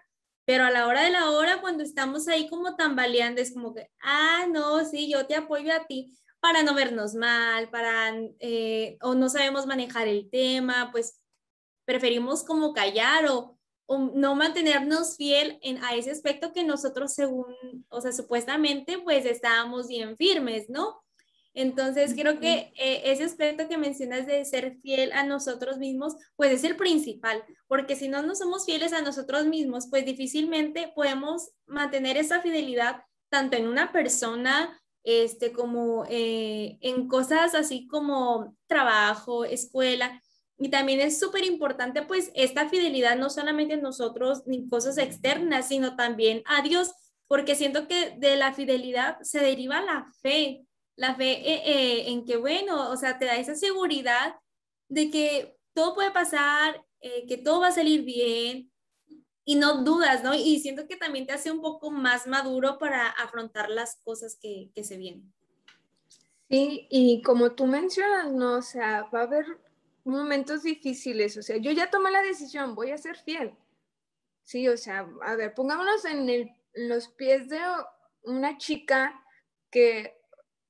pero 0.45 0.63
a 0.63 0.71
la 0.71 0.87
hora 0.87 1.03
de 1.03 1.11
la 1.11 1.31
hora, 1.31 1.61
cuando 1.61 1.83
estamos 1.83 2.27
ahí 2.27 2.49
como 2.49 2.75
tambaleando, 2.75 3.41
es 3.41 3.53
como 3.53 3.73
que, 3.73 3.89
ah, 4.01 4.45
no, 4.51 4.83
sí, 4.85 5.09
yo 5.09 5.27
te 5.27 5.35
apoyo 5.35 5.73
a 5.73 5.85
ti, 5.85 6.15
para 6.39 6.63
no 6.63 6.73
vernos 6.73 7.15
mal, 7.15 7.69
para, 7.69 8.13
eh, 8.39 8.97
o 9.01 9.15
no 9.15 9.29
sabemos 9.29 9.65
manejar 9.67 10.07
el 10.07 10.29
tema, 10.29 10.89
pues 10.91 11.19
preferimos 11.85 12.43
como 12.43 12.73
callar 12.73 13.27
o, 13.27 13.54
no 13.87 14.35
mantenernos 14.35 15.15
fiel 15.17 15.59
en, 15.61 15.83
a 15.83 15.95
ese 15.95 16.11
aspecto 16.11 16.51
que 16.53 16.63
nosotros 16.63 17.13
según, 17.13 17.45
o 17.89 18.01
sea, 18.01 18.11
supuestamente 18.11 18.97
pues 18.99 19.25
estábamos 19.25 19.87
bien 19.87 20.17
firmes, 20.17 20.69
¿no? 20.69 21.01
Entonces 21.55 22.13
creo 22.13 22.39
que 22.39 22.73
eh, 22.75 23.01
ese 23.05 23.23
aspecto 23.23 23.69
que 23.69 23.77
mencionas 23.77 24.27
de 24.27 24.43
ser 24.43 24.77
fiel 24.81 25.13
a 25.13 25.23
nosotros 25.23 25.77
mismos, 25.77 26.15
pues 26.35 26.51
es 26.51 26.65
el 26.65 26.75
principal, 26.75 27.43
porque 27.67 27.95
si 27.95 28.09
no 28.09 28.21
nos 28.21 28.39
somos 28.39 28.65
fieles 28.65 28.91
a 28.91 29.01
nosotros 29.01 29.45
mismos, 29.45 29.87
pues 29.89 30.05
difícilmente 30.05 30.91
podemos 30.93 31.51
mantener 31.65 32.17
esa 32.17 32.41
fidelidad 32.41 33.03
tanto 33.29 33.55
en 33.55 33.67
una 33.67 33.93
persona, 33.93 34.81
este, 35.03 35.53
como 35.53 36.05
eh, 36.09 36.77
en 36.81 37.07
cosas 37.07 37.55
así 37.55 37.87
como 37.87 38.57
trabajo, 38.67 39.45
escuela. 39.45 40.21
Y 40.57 40.69
también 40.69 41.01
es 41.01 41.19
súper 41.19 41.43
importante 41.43 42.01
pues 42.03 42.31
esta 42.33 42.69
fidelidad 42.69 43.17
no 43.17 43.29
solamente 43.29 43.73
en 43.73 43.81
nosotros 43.81 44.43
ni 44.45 44.67
cosas 44.69 44.97
externas, 44.97 45.67
sino 45.67 45.95
también 45.95 46.43
a 46.45 46.61
Dios, 46.61 46.91
porque 47.27 47.55
siento 47.55 47.87
que 47.87 48.11
de 48.17 48.37
la 48.37 48.53
fidelidad 48.53 49.19
se 49.21 49.39
deriva 49.39 49.81
la 49.81 50.05
fe, 50.21 50.65
la 50.95 51.15
fe 51.15 51.31
eh, 51.31 51.61
eh, 51.65 52.09
en 52.09 52.25
que, 52.25 52.37
bueno, 52.37 52.89
o 52.89 52.95
sea, 52.95 53.19
te 53.19 53.25
da 53.25 53.35
esa 53.35 53.55
seguridad 53.55 54.35
de 54.87 55.09
que 55.09 55.57
todo 55.73 55.93
puede 55.95 56.11
pasar, 56.11 56.83
que 57.27 57.37
todo 57.37 57.59
va 57.59 57.67
a 57.67 57.71
salir 57.71 58.03
bien, 58.03 58.71
y 59.45 59.55
no 59.55 59.83
dudas, 59.83 60.23
¿no? 60.23 60.33
Y 60.33 60.59
siento 60.59 60.87
que 60.87 60.97
también 60.97 61.27
te 61.27 61.33
hace 61.33 61.51
un 61.51 61.61
poco 61.61 61.91
más 61.91 62.25
maduro 62.25 62.79
para 62.79 63.09
afrontar 63.09 63.69
las 63.69 63.97
cosas 64.03 64.35
que, 64.41 64.71
que 64.73 64.83
se 64.83 64.97
vienen. 64.97 65.31
Sí, 66.49 66.87
y 66.89 67.21
como 67.21 67.51
tú 67.51 67.67
mencionas, 67.67 68.31
¿no? 68.31 68.57
O 68.57 68.61
sea, 68.61 69.03
va 69.13 69.21
a 69.21 69.23
haber 69.23 69.45
momentos 70.05 70.63
difíciles, 70.63 71.37
o 71.37 71.43
sea, 71.43 71.57
yo 71.57 71.71
ya 71.71 71.89
tomé 71.89 72.11
la 72.11 72.21
decisión, 72.21 72.75
voy 72.75 72.91
a 72.91 72.97
ser 72.97 73.17
fiel. 73.17 73.55
Sí, 74.43 74.67
o 74.67 74.77
sea, 74.77 75.09
a 75.23 75.35
ver, 75.35 75.53
pongámonos 75.53 76.05
en, 76.05 76.29
el, 76.29 76.51
en 76.73 76.89
los 76.89 77.07
pies 77.07 77.49
de 77.49 77.59
una 78.23 78.57
chica 78.57 79.19
que 79.71 80.15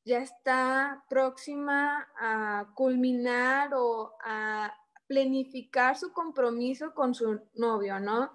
ya 0.05 0.19
está 0.19 1.03
próxima 1.09 2.07
a 2.17 2.71
culminar 2.75 3.73
o 3.73 4.13
a 4.23 4.73
planificar 5.07 5.97
su 5.97 6.13
compromiso 6.13 6.93
con 6.93 7.13
su 7.13 7.41
novio, 7.53 7.99
¿no? 7.99 8.31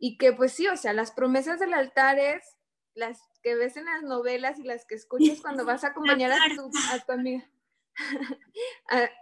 y 0.00 0.16
que 0.16 0.32
pues 0.32 0.52
sí, 0.52 0.66
o 0.66 0.76
sea, 0.76 0.94
las 0.94 1.12
promesas 1.12 1.60
del 1.60 1.74
altar 1.74 2.18
es 2.18 2.56
las 2.94 3.20
que 3.42 3.54
ves 3.54 3.76
en 3.76 3.84
las 3.84 4.02
novelas 4.02 4.58
y 4.58 4.64
las 4.64 4.86
que 4.86 4.94
escuchas 4.94 5.40
cuando 5.40 5.64
vas 5.66 5.84
a 5.84 5.88
acompañar 5.88 6.32
a 6.32 6.54
tu, 6.56 6.70
a 6.90 6.98
tu 7.04 7.12
amiga. 7.12 7.48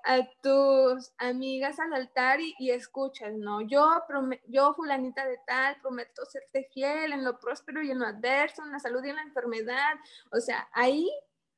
A, 0.05 0.19
tus 0.43 1.13
amigas 1.19 1.79
al 1.79 1.93
altar 1.93 2.41
y, 2.41 2.71
escuchas, 2.71 3.35
¿no? 3.35 3.61
Yo, 3.61 4.03
yo, 4.47 4.73
fulanita 4.75 5.27
de 5.27 5.39
tal, 5.47 5.81
prometo 5.81 6.25
serte 6.25 6.69
fiel 6.73 7.13
en 7.13 7.25
lo 7.25 7.39
próspero 7.39 7.83
y 7.83 7.91
en 7.91 7.99
lo 7.99 8.07
adverso, 8.07 8.63
en 8.65 8.73
la 8.73 8.79
salud 8.79 9.05
y 9.05 9.11
en 9.11 9.17
la 9.17 9.23
enfermedad. 9.23 9.95
O 10.33 10.41
sea, 10.41 10.69
ahí 10.73 11.11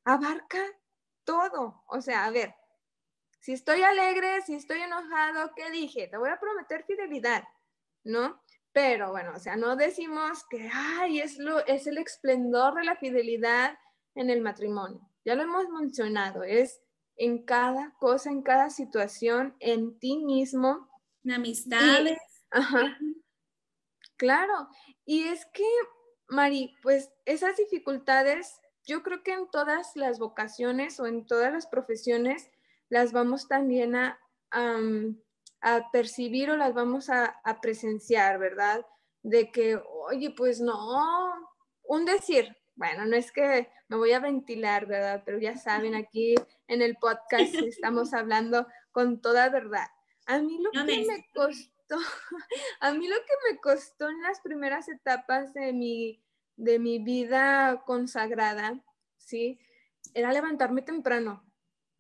abarca 0.05 0.59
todo. 1.25 1.85
O 1.87 2.00
sea, 2.00 2.25
a 2.25 2.31
ver, 2.31 2.55
si 3.40 3.52
estoy 3.52 3.83
alegre, 3.83 4.43
si 4.43 4.55
estoy 4.55 4.81
enojado, 4.81 5.52
¿qué 5.55 5.71
dije? 5.71 6.09
Te 6.09 6.19
voy 6.19 6.31
a 6.31 6.40
prometer 6.40 6.85
fidelidad, 6.85 7.45
¿no? 8.05 8.43
Pero 8.73 9.11
bueno, 9.11 9.33
o 9.35 9.38
sea, 9.38 9.57
no 9.57 9.76
decimos 9.76 10.45
que, 10.49 10.69
ay, 10.73 11.21
es, 11.21 11.38
lo, 11.38 11.64
es 11.67 11.87
el 11.87 11.99
esplendor 11.99 12.75
de 12.75 12.85
la 12.85 12.97
fidelidad 12.97 13.79
en 14.14 14.31
el 14.31 14.43
matrimonio. 14.43 15.00
Ya 15.25 15.35
lo 15.35 15.43
hemos 15.43 15.69
mencionado, 15.69 16.45
es 16.45 16.81
en 17.21 17.45
cada 17.45 17.95
cosa, 17.99 18.31
en 18.31 18.41
cada 18.41 18.71
situación, 18.71 19.55
en 19.61 19.99
ti 19.99 20.17
mismo. 20.17 20.89
En 21.23 21.33
amistades. 21.33 22.19
ajá. 22.50 22.97
Claro. 24.17 24.69
Y 25.05 25.25
es 25.25 25.45
que, 25.53 25.69
Mari, 26.29 26.75
pues 26.83 27.11
esas 27.27 27.59
dificultades, 27.59 28.59
yo 28.87 29.03
creo 29.03 29.23
que 29.23 29.35
en 29.35 29.50
todas 29.50 29.95
las 29.97 30.19
vocaciones 30.19 30.99
o 30.99 31.07
en 31.07 31.27
todas 31.27 31.53
las 31.53 31.67
profesiones 31.67 32.50
las 32.89 33.12
vamos 33.12 33.49
también 33.49 33.97
a, 33.97 34.19
a, 34.50 35.91
percibir 35.93 36.50
o 36.50 36.57
las 36.57 36.73
vamos 36.73 37.11
a, 37.11 37.39
a 37.45 37.61
presenciar, 37.61 38.39
¿verdad? 38.39 38.87
De 39.23 39.50
que, 39.50 39.79
oye, 40.09 40.31
pues 40.31 40.62
no, 40.62 40.75
un 41.83 42.07
decir, 42.07 42.57
bueno, 42.81 43.05
no 43.05 43.15
es 43.15 43.31
que 43.31 43.69
me 43.89 43.99
voy 43.99 44.13
a 44.13 44.21
ventilar, 44.21 44.87
¿verdad? 44.87 45.23
Pero 45.27 45.39
ya 45.39 45.55
saben, 45.59 45.95
aquí 45.95 46.35
en 46.67 46.81
el 46.81 46.97
podcast 46.97 47.55
estamos 47.55 48.15
hablando 48.15 48.67
con 48.91 49.21
toda 49.21 49.51
verdad. 49.51 49.87
A 50.25 50.39
mí 50.39 50.59
lo 50.63 50.71
que 50.71 51.05
me 51.05 51.29
costó, 51.35 51.99
a 52.81 52.93
mí 52.95 53.07
lo 53.07 53.17
que 53.17 53.53
me 53.53 53.61
costó 53.61 54.09
en 54.09 54.23
las 54.23 54.41
primeras 54.41 54.89
etapas 54.89 55.53
de 55.53 55.75
mi, 55.75 56.25
de 56.57 56.79
mi 56.79 56.99
vida 57.01 57.83
consagrada, 57.85 58.83
¿sí? 59.19 59.61
Era 60.15 60.33
levantarme 60.33 60.81
temprano. 60.81 61.45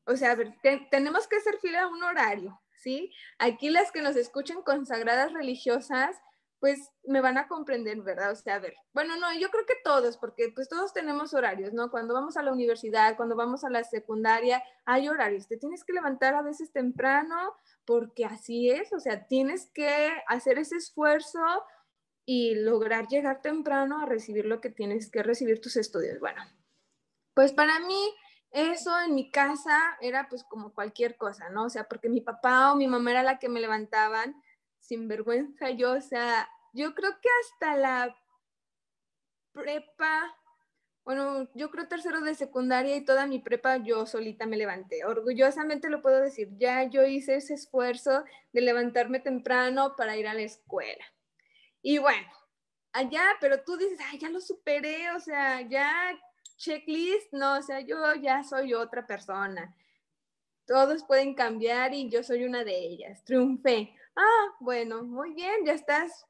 O 0.06 0.16
sea, 0.16 0.30
a 0.30 0.34
ver, 0.34 0.54
tenemos 0.90 1.28
que 1.28 1.40
ser 1.40 1.58
fieles 1.58 1.82
a 1.82 1.88
un 1.88 2.02
horario, 2.02 2.58
¿sí? 2.72 3.12
Aquí 3.38 3.68
las 3.68 3.92
que 3.92 4.00
nos 4.00 4.16
escuchen 4.16 4.62
consagradas 4.62 5.34
religiosas, 5.34 6.16
pues 6.60 6.90
me 7.04 7.22
van 7.22 7.38
a 7.38 7.48
comprender, 7.48 8.00
¿verdad? 8.02 8.32
O 8.32 8.36
sea, 8.36 8.56
a 8.56 8.58
ver, 8.58 8.74
bueno, 8.92 9.16
no, 9.16 9.32
yo 9.38 9.48
creo 9.50 9.64
que 9.64 9.76
todos, 9.82 10.18
porque 10.18 10.52
pues 10.54 10.68
todos 10.68 10.92
tenemos 10.92 11.32
horarios, 11.32 11.72
¿no? 11.72 11.90
Cuando 11.90 12.12
vamos 12.12 12.36
a 12.36 12.42
la 12.42 12.52
universidad, 12.52 13.16
cuando 13.16 13.34
vamos 13.34 13.64
a 13.64 13.70
la 13.70 13.82
secundaria, 13.82 14.62
hay 14.84 15.08
horarios. 15.08 15.48
Te 15.48 15.56
tienes 15.56 15.84
que 15.84 15.94
levantar 15.94 16.34
a 16.34 16.42
veces 16.42 16.70
temprano 16.70 17.54
porque 17.86 18.26
así 18.26 18.70
es, 18.70 18.92
o 18.92 19.00
sea, 19.00 19.26
tienes 19.26 19.70
que 19.72 20.12
hacer 20.28 20.58
ese 20.58 20.76
esfuerzo 20.76 21.40
y 22.26 22.54
lograr 22.54 23.08
llegar 23.08 23.40
temprano 23.40 24.02
a 24.02 24.06
recibir 24.06 24.44
lo 24.44 24.60
que 24.60 24.70
tienes 24.70 25.10
que 25.10 25.22
recibir 25.22 25.62
tus 25.62 25.76
estudios. 25.76 26.20
Bueno, 26.20 26.42
pues 27.32 27.52
para 27.52 27.80
mí 27.80 28.14
eso 28.50 28.90
en 29.00 29.14
mi 29.14 29.30
casa 29.30 29.96
era 30.02 30.28
pues 30.28 30.44
como 30.44 30.74
cualquier 30.74 31.16
cosa, 31.16 31.48
¿no? 31.48 31.64
O 31.64 31.70
sea, 31.70 31.88
porque 31.88 32.10
mi 32.10 32.20
papá 32.20 32.72
o 32.72 32.76
mi 32.76 32.86
mamá 32.86 33.12
era 33.12 33.22
la 33.22 33.38
que 33.38 33.48
me 33.48 33.60
levantaban 33.60 34.34
sin 34.80 35.08
vergüenza 35.08 35.70
yo, 35.70 35.92
o 35.92 36.00
sea, 36.00 36.48
yo 36.72 36.94
creo 36.94 37.12
que 37.20 37.28
hasta 37.42 37.76
la 37.76 38.16
prepa, 39.52 40.36
bueno, 41.04 41.48
yo 41.54 41.70
creo 41.70 41.88
tercero 41.88 42.20
de 42.20 42.34
secundaria 42.34 42.96
y 42.96 43.04
toda 43.04 43.26
mi 43.26 43.38
prepa 43.38 43.78
yo 43.78 44.06
solita 44.06 44.46
me 44.46 44.56
levanté. 44.56 45.04
Orgullosamente 45.04 45.88
lo 45.88 46.02
puedo 46.02 46.20
decir, 46.20 46.48
ya 46.56 46.84
yo 46.84 47.04
hice 47.04 47.36
ese 47.36 47.54
esfuerzo 47.54 48.24
de 48.52 48.60
levantarme 48.60 49.20
temprano 49.20 49.94
para 49.96 50.16
ir 50.16 50.28
a 50.28 50.34
la 50.34 50.42
escuela. 50.42 51.04
Y 51.82 51.98
bueno, 51.98 52.28
allá, 52.92 53.24
pero 53.40 53.62
tú 53.62 53.76
dices, 53.76 53.98
ay, 54.10 54.18
ya 54.18 54.28
lo 54.28 54.40
superé, 54.40 55.10
o 55.12 55.20
sea, 55.20 55.62
ya 55.62 56.18
checklist, 56.56 57.32
no, 57.32 57.58
o 57.58 57.62
sea, 57.62 57.80
yo 57.80 58.14
ya 58.16 58.44
soy 58.44 58.74
otra 58.74 59.06
persona. 59.06 59.74
Todos 60.66 61.04
pueden 61.04 61.34
cambiar 61.34 61.94
y 61.94 62.08
yo 62.10 62.22
soy 62.22 62.44
una 62.44 62.62
de 62.62 62.78
ellas. 62.78 63.24
Triunfé 63.24 63.92
ah, 64.16 64.56
bueno, 64.60 65.04
muy 65.04 65.34
bien, 65.34 65.64
ya 65.64 65.72
estás, 65.72 66.26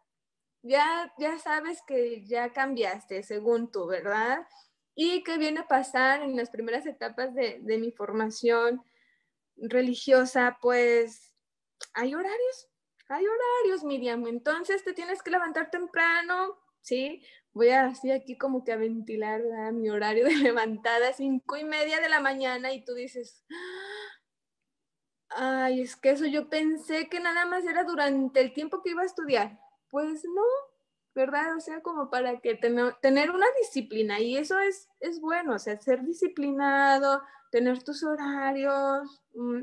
ya, 0.63 1.13
ya 1.19 1.39
sabes 1.39 1.83
que 1.87 2.25
ya 2.25 2.53
cambiaste 2.53 3.23
según 3.23 3.71
tú, 3.71 3.87
¿verdad? 3.87 4.47
Y 4.95 5.23
qué 5.23 5.39
viene 5.39 5.61
a 5.61 5.69
pasar 5.69 6.23
en 6.23 6.37
las 6.37 6.51
primeras 6.51 6.87
etapas 6.87 7.35
de, 7.35 7.61
mi 7.79 7.93
formación 7.93 8.83
religiosa, 9.57 10.59
pues 10.61 11.35
hay 11.95 12.15
horarios, 12.15 12.69
hay 13.09 13.25
horarios, 13.27 13.85
Miriam. 13.85 14.27
Entonces 14.27 14.85
te 14.85 14.93
tienes 14.93 15.23
que 15.23 15.31
levantar 15.31 15.71
temprano, 15.71 16.59
¿sí? 16.83 17.25
Voy 17.53 17.71
así 17.71 18.11
aquí 18.11 18.37
como 18.37 18.63
que 18.63 18.73
a 18.73 18.77
ventilar 18.77 19.43
mi 19.73 19.91
horario 19.91 20.27
de 20.27 20.35
levantada, 20.37 21.13
cinco 21.13 21.57
y 21.57 21.65
media 21.65 22.01
de 22.01 22.09
la 22.09 22.21
mañana, 22.21 22.73
y 22.73 22.85
tú 22.85 22.95
dices, 22.95 23.45
Ay, 25.31 25.83
es 25.83 25.97
que 25.97 26.11
eso 26.11 26.27
yo 26.27 26.49
pensé 26.49 27.09
que 27.09 27.21
nada 27.21 27.47
más 27.47 27.65
era 27.65 27.85
durante 27.85 28.41
el 28.41 28.53
tiempo 28.53 28.83
que 28.83 28.91
iba 28.91 29.03
a 29.03 29.07
estudiar. 29.07 29.59
Pues 29.91 30.25
no, 30.25 30.43
¿verdad? 31.15 31.57
O 31.57 31.61
sea, 31.61 31.83
como 31.83 32.11
para 32.11 32.41
que 32.41 32.55
tener 32.55 33.31
una 33.31 33.47
disciplina 33.61 34.21
y 34.21 34.37
eso 34.37 34.59
es, 34.59 34.89
es 35.01 35.21
bueno, 35.21 35.55
o 35.55 35.59
sea, 35.59 35.81
ser 35.81 36.03
disciplinado, 36.05 37.23
tener 37.51 37.83
tus 37.83 38.03
horarios 38.05 39.23
mm, 39.35 39.63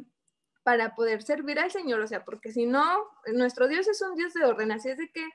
para 0.63 0.95
poder 0.95 1.23
servir 1.23 1.59
al 1.59 1.71
Señor, 1.71 2.01
o 2.01 2.07
sea, 2.07 2.25
porque 2.25 2.51
si 2.51 2.65
no, 2.65 2.83
nuestro 3.33 3.67
Dios 3.67 3.87
es 3.87 4.01
un 4.01 4.15
Dios 4.15 4.33
de 4.33 4.43
orden, 4.45 4.71
así 4.71 4.89
es 4.89 4.97
de 4.97 5.09
que 5.09 5.25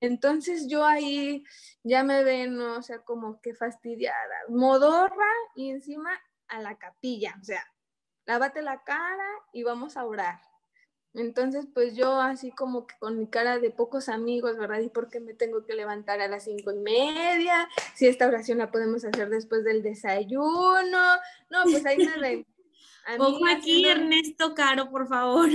entonces 0.00 0.66
yo 0.68 0.84
ahí 0.84 1.44
ya 1.84 2.02
me 2.02 2.24
ven, 2.24 2.60
o 2.60 2.82
sea, 2.82 3.00
como 3.00 3.40
que 3.40 3.54
fastidiada, 3.54 4.34
modorra 4.48 5.30
y 5.54 5.70
encima 5.70 6.10
a 6.48 6.60
la 6.60 6.76
capilla, 6.76 7.36
o 7.40 7.44
sea, 7.44 7.64
lávate 8.26 8.62
la 8.62 8.82
cara 8.84 9.28
y 9.52 9.62
vamos 9.62 9.96
a 9.96 10.04
orar. 10.04 10.40
Entonces, 11.14 11.66
pues 11.72 11.94
yo 11.94 12.20
así 12.20 12.52
como 12.52 12.86
que 12.86 12.94
con 12.98 13.18
mi 13.18 13.26
cara 13.26 13.58
de 13.58 13.70
pocos 13.70 14.08
amigos, 14.08 14.56
¿verdad? 14.56 14.80
¿Y 14.80 14.88
por 14.88 15.10
qué 15.10 15.20
me 15.20 15.34
tengo 15.34 15.64
que 15.66 15.74
levantar 15.74 16.22
a 16.22 16.28
las 16.28 16.44
cinco 16.44 16.72
y 16.72 16.78
media? 16.78 17.68
Si 17.94 18.06
esta 18.06 18.26
oración 18.26 18.58
la 18.58 18.70
podemos 18.70 19.04
hacer 19.04 19.28
después 19.28 19.62
del 19.62 19.82
desayuno. 19.82 21.16
No, 21.50 21.62
pues 21.64 21.84
ahí 21.84 21.98
me 21.98 22.18
ven. 22.18 22.46
Ojo 23.18 23.44
aquí, 23.46 23.86
Ernesto 23.86 24.54
Caro, 24.54 24.90
por 24.90 25.06
favor. 25.06 25.50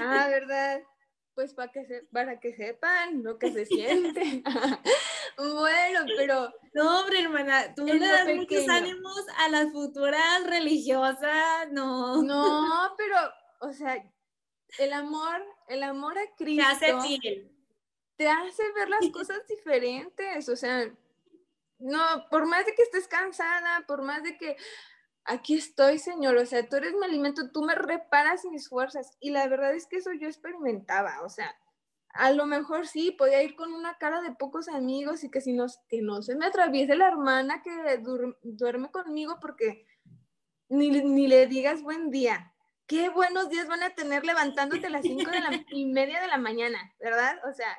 Ah, 0.00 0.26
¿verdad? 0.28 0.82
Pues 1.34 1.52
para 1.52 1.70
que, 1.70 1.84
se, 1.84 2.02
para 2.12 2.40
que 2.40 2.54
sepan 2.54 3.22
lo 3.22 3.38
que 3.38 3.52
se 3.52 3.66
siente. 3.66 4.42
pero... 6.26 6.52
No, 6.72 7.00
hombre, 7.00 7.20
hermana, 7.20 7.74
tú 7.74 7.84
le 7.84 7.98
das 7.98 8.26
muchos 8.34 8.68
ánimos 8.68 9.24
a 9.38 9.48
las 9.48 9.70
futuras 9.72 10.44
religiosas, 10.46 11.70
no. 11.70 12.22
No, 12.22 12.94
pero, 12.96 13.16
o 13.60 13.72
sea, 13.72 14.02
el 14.78 14.92
amor, 14.92 15.44
el 15.68 15.82
amor 15.82 16.18
a 16.18 16.34
Cristo... 16.36 16.64
Te 16.80 16.86
hace 16.86 17.00
fiel. 17.00 17.50
Te 18.16 18.28
hace 18.28 18.62
ver 18.74 18.88
las 18.88 19.08
cosas 19.12 19.46
diferentes, 19.48 20.48
o 20.48 20.56
sea, 20.56 20.90
no, 21.78 22.00
por 22.30 22.46
más 22.46 22.64
de 22.66 22.74
que 22.74 22.82
estés 22.82 23.08
cansada, 23.08 23.84
por 23.86 24.02
más 24.02 24.22
de 24.22 24.36
que 24.36 24.56
aquí 25.24 25.54
estoy, 25.54 25.98
Señor, 25.98 26.36
o 26.36 26.46
sea, 26.46 26.68
tú 26.68 26.76
eres 26.76 26.94
mi 26.94 27.04
alimento, 27.04 27.50
tú 27.52 27.62
me 27.62 27.74
reparas 27.74 28.44
mis 28.46 28.68
fuerzas. 28.68 29.16
Y 29.20 29.30
la 29.30 29.48
verdad 29.48 29.74
es 29.74 29.86
que 29.86 29.96
eso 29.96 30.12
yo 30.12 30.28
experimentaba, 30.28 31.22
o 31.22 31.28
sea, 31.28 31.54
a 32.14 32.32
lo 32.32 32.46
mejor 32.46 32.86
sí, 32.86 33.10
podía 33.10 33.42
ir 33.42 33.56
con 33.56 33.72
una 33.72 33.98
cara 33.98 34.22
de 34.22 34.32
pocos 34.32 34.68
amigos 34.68 35.24
y 35.24 35.30
que 35.30 35.40
si 35.40 35.52
no, 35.52 35.66
que 35.88 36.00
no 36.00 36.22
se 36.22 36.36
me 36.36 36.46
atraviese 36.46 36.96
la 36.96 37.08
hermana 37.08 37.62
que 37.62 37.70
duerme 38.42 38.90
conmigo 38.90 39.38
porque 39.40 39.86
ni, 40.68 40.90
ni, 40.90 41.26
le 41.26 41.46
digas 41.46 41.82
buen 41.82 42.10
día. 42.10 42.54
Qué 42.86 43.08
buenos 43.08 43.48
días 43.50 43.66
van 43.66 43.82
a 43.82 43.94
tener 43.94 44.24
levantándote 44.24 44.86
a 44.86 44.90
las 44.90 45.02
cinco 45.02 45.30
de 45.30 45.40
la, 45.40 45.50
y 45.70 45.86
media 45.86 46.20
de 46.20 46.28
la 46.28 46.38
mañana, 46.38 46.94
¿verdad? 47.00 47.36
O 47.48 47.52
sea, 47.52 47.78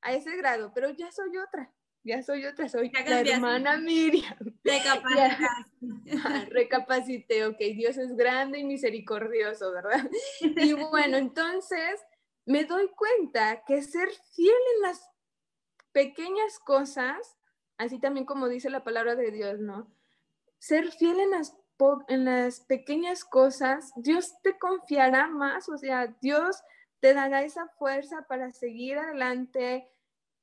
a 0.00 0.12
ese 0.12 0.36
grado, 0.36 0.72
pero 0.74 0.90
ya 0.90 1.10
soy 1.10 1.36
otra 1.38 1.72
ya 2.04 2.22
soy 2.22 2.44
otra, 2.46 2.68
soy 2.68 2.90
la 2.90 3.20
hermana 3.20 3.76
Miriam. 3.76 4.36
Recapacité, 6.50 7.46
ok, 7.46 7.58
Dios 7.58 7.96
es 7.96 8.16
grande 8.16 8.58
y 8.58 8.64
misericordioso, 8.64 9.72
¿verdad? 9.72 10.10
Y 10.40 10.72
bueno, 10.72 11.16
entonces 11.16 12.00
me 12.44 12.64
doy 12.64 12.88
cuenta 12.96 13.64
que 13.64 13.82
ser 13.82 14.08
fiel 14.34 14.54
en 14.76 14.82
las 14.82 15.10
pequeñas 15.92 16.58
cosas, 16.58 17.36
así 17.78 17.98
también 17.98 18.26
como 18.26 18.48
dice 18.48 18.70
la 18.70 18.84
palabra 18.84 19.14
de 19.14 19.30
Dios, 19.30 19.60
¿no? 19.60 19.92
Ser 20.58 20.90
fiel 20.92 21.20
en 21.20 21.30
las, 21.30 21.56
en 22.08 22.24
las 22.24 22.60
pequeñas 22.60 23.24
cosas, 23.24 23.92
Dios 23.96 24.34
te 24.42 24.58
confiará 24.58 25.26
más, 25.28 25.68
o 25.68 25.76
sea, 25.76 26.06
Dios 26.20 26.62
te 27.00 27.14
dará 27.14 27.42
esa 27.42 27.66
fuerza 27.78 28.26
para 28.28 28.52
seguir 28.52 28.98
adelante 28.98 29.88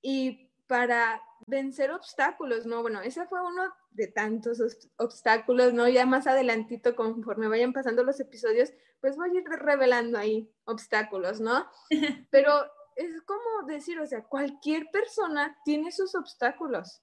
y 0.01 0.48
para 0.69 1.19
vencer 1.47 1.91
obstáculos, 1.91 2.67
¿no? 2.67 2.83
Bueno, 2.83 3.01
ese 3.01 3.25
fue 3.25 3.41
uno 3.41 3.73
de 3.89 4.05
tantos 4.05 4.61
obstáculos, 4.97 5.73
¿no? 5.73 5.87
Ya 5.89 6.05
más 6.05 6.27
adelantito, 6.27 6.95
conforme 6.95 7.47
vayan 7.47 7.73
pasando 7.73 8.03
los 8.03 8.19
episodios, 8.19 8.71
pues 9.01 9.17
voy 9.17 9.31
a 9.31 9.39
ir 9.39 9.43
revelando 9.45 10.19
ahí 10.19 10.47
obstáculos, 10.65 11.41
¿no? 11.41 11.65
Pero 12.29 12.53
es 12.95 13.19
como 13.23 13.65
decir, 13.67 13.99
o 13.99 14.05
sea, 14.05 14.23
cualquier 14.23 14.85
persona 14.91 15.57
tiene 15.65 15.91
sus 15.91 16.13
obstáculos, 16.13 17.01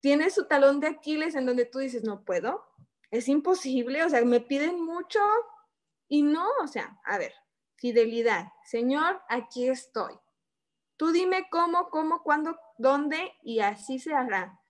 tiene 0.00 0.28
su 0.28 0.46
talón 0.46 0.78
de 0.78 0.88
Aquiles 0.88 1.34
en 1.34 1.46
donde 1.46 1.64
tú 1.64 1.78
dices, 1.78 2.04
no 2.04 2.26
puedo, 2.26 2.62
es 3.10 3.26
imposible, 3.26 4.04
o 4.04 4.10
sea, 4.10 4.22
me 4.22 4.40
piden 4.40 4.84
mucho 4.84 5.20
y 6.08 6.20
no, 6.22 6.46
o 6.62 6.66
sea, 6.66 7.00
a 7.06 7.16
ver, 7.16 7.32
fidelidad, 7.76 8.48
Señor, 8.66 9.22
aquí 9.30 9.66
estoy. 9.66 10.12
Tú 10.98 11.10
dime 11.10 11.48
cómo, 11.48 11.88
cómo, 11.88 12.22
cuándo, 12.22 12.58
dónde 12.78 13.34
y 13.42 13.60
así 13.60 13.98
se 13.98 14.14
hará. 14.14 14.60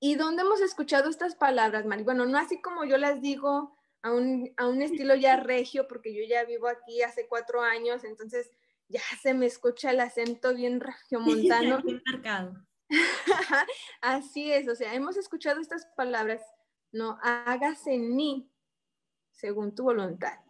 ¿Y 0.00 0.16
dónde 0.16 0.42
hemos 0.42 0.60
escuchado 0.60 1.08
estas 1.08 1.34
palabras, 1.34 1.86
Mari? 1.86 2.02
Bueno, 2.02 2.26
no 2.26 2.36
así 2.36 2.60
como 2.60 2.84
yo 2.84 2.98
las 2.98 3.22
digo 3.22 3.74
a 4.02 4.12
un, 4.12 4.52
a 4.58 4.66
un 4.66 4.82
estilo 4.82 5.14
ya 5.14 5.36
regio, 5.36 5.88
porque 5.88 6.14
yo 6.14 6.22
ya 6.28 6.44
vivo 6.44 6.68
aquí 6.68 7.00
hace 7.00 7.26
cuatro 7.26 7.62
años, 7.62 8.04
entonces 8.04 8.50
ya 8.88 9.00
se 9.22 9.32
me 9.32 9.46
escucha 9.46 9.92
el 9.92 10.00
acento 10.00 10.54
bien 10.54 10.80
regiomontano. 10.80 11.80
bien 11.82 12.02
marcado. 12.04 12.54
así 14.02 14.52
es, 14.52 14.68
o 14.68 14.74
sea, 14.74 14.94
hemos 14.94 15.16
escuchado 15.16 15.60
estas 15.60 15.86
palabras, 15.96 16.42
no, 16.92 17.18
hágase 17.22 17.94
en 17.94 18.14
mí 18.14 18.52
según 19.30 19.74
tu 19.74 19.84
voluntad. 19.84 20.43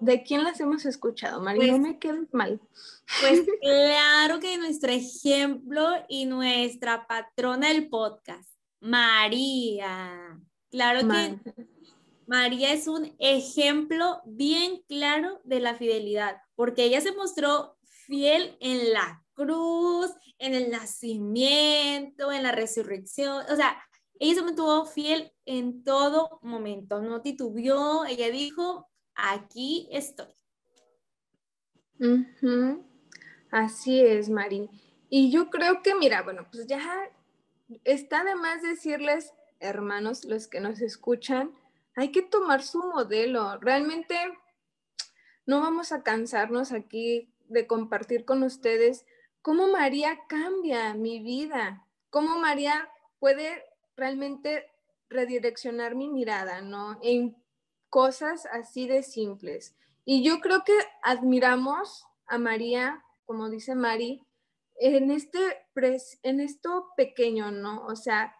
¿De 0.00 0.22
quién 0.22 0.44
las 0.44 0.60
hemos 0.60 0.84
escuchado, 0.84 1.40
María? 1.40 1.66
no 1.66 1.78
pues 1.78 1.80
me 1.80 1.98
quedes 1.98 2.34
mal. 2.34 2.60
Pues 3.20 3.42
claro 3.62 4.40
que 4.40 4.58
nuestro 4.58 4.90
ejemplo 4.92 5.88
y 6.08 6.26
nuestra 6.26 7.06
patrona 7.06 7.68
del 7.68 7.88
podcast, 7.88 8.50
María. 8.80 10.40
Claro 10.70 11.08
que 11.08 11.38
María 12.26 12.72
es 12.72 12.88
un 12.88 13.14
ejemplo 13.18 14.20
bien 14.26 14.82
claro 14.86 15.40
de 15.44 15.60
la 15.60 15.76
fidelidad, 15.76 16.36
porque 16.54 16.84
ella 16.84 17.00
se 17.00 17.12
mostró 17.12 17.78
fiel 17.82 18.56
en 18.60 18.92
la 18.92 19.24
cruz, 19.32 20.10
en 20.38 20.54
el 20.54 20.70
nacimiento, 20.70 22.32
en 22.32 22.42
la 22.42 22.52
resurrección, 22.52 23.44
o 23.50 23.56
sea, 23.56 23.82
ella 24.20 24.34
se 24.34 24.42
mantuvo 24.42 24.84
fiel 24.84 25.32
en 25.46 25.84
todo 25.84 26.40
momento, 26.42 27.00
no 27.00 27.22
titubeó, 27.22 28.04
ella 28.04 28.30
dijo, 28.30 28.88
aquí 29.18 29.88
estoy. 29.90 30.32
Así 33.50 34.00
es, 34.00 34.30
Mari. 34.30 34.70
Y 35.10 35.30
yo 35.30 35.50
creo 35.50 35.82
que, 35.82 35.94
mira, 35.94 36.22
bueno, 36.22 36.46
pues 36.50 36.66
ya 36.66 37.10
está 37.84 38.24
de 38.24 38.36
más 38.36 38.62
decirles, 38.62 39.32
hermanos, 39.60 40.24
los 40.24 40.46
que 40.46 40.60
nos 40.60 40.80
escuchan, 40.80 41.52
hay 41.96 42.12
que 42.12 42.22
tomar 42.22 42.62
su 42.62 42.78
modelo. 42.78 43.58
Realmente 43.58 44.16
no 45.44 45.60
vamos 45.60 45.92
a 45.92 46.02
cansarnos 46.02 46.72
aquí 46.72 47.34
de 47.48 47.66
compartir 47.66 48.24
con 48.24 48.42
ustedes 48.42 49.04
cómo 49.42 49.68
María 49.68 50.20
cambia 50.28 50.94
mi 50.94 51.20
vida, 51.20 51.86
cómo 52.10 52.38
María 52.38 52.88
puede 53.18 53.64
realmente 53.96 54.70
redireccionar 55.08 55.94
mi 55.94 56.08
mirada, 56.08 56.60
¿no? 56.60 57.00
En 57.02 57.36
cosas 57.90 58.46
así 58.46 58.86
de 58.86 59.02
simples. 59.02 59.74
Y 60.04 60.22
yo 60.22 60.40
creo 60.40 60.64
que 60.64 60.76
admiramos 61.02 62.04
a 62.26 62.38
María, 62.38 63.04
como 63.26 63.50
dice 63.50 63.74
Mari, 63.74 64.22
en, 64.80 65.10
este 65.10 65.38
en 66.22 66.40
esto 66.40 66.88
pequeño, 66.96 67.50
¿no? 67.50 67.84
O 67.86 67.96
sea, 67.96 68.34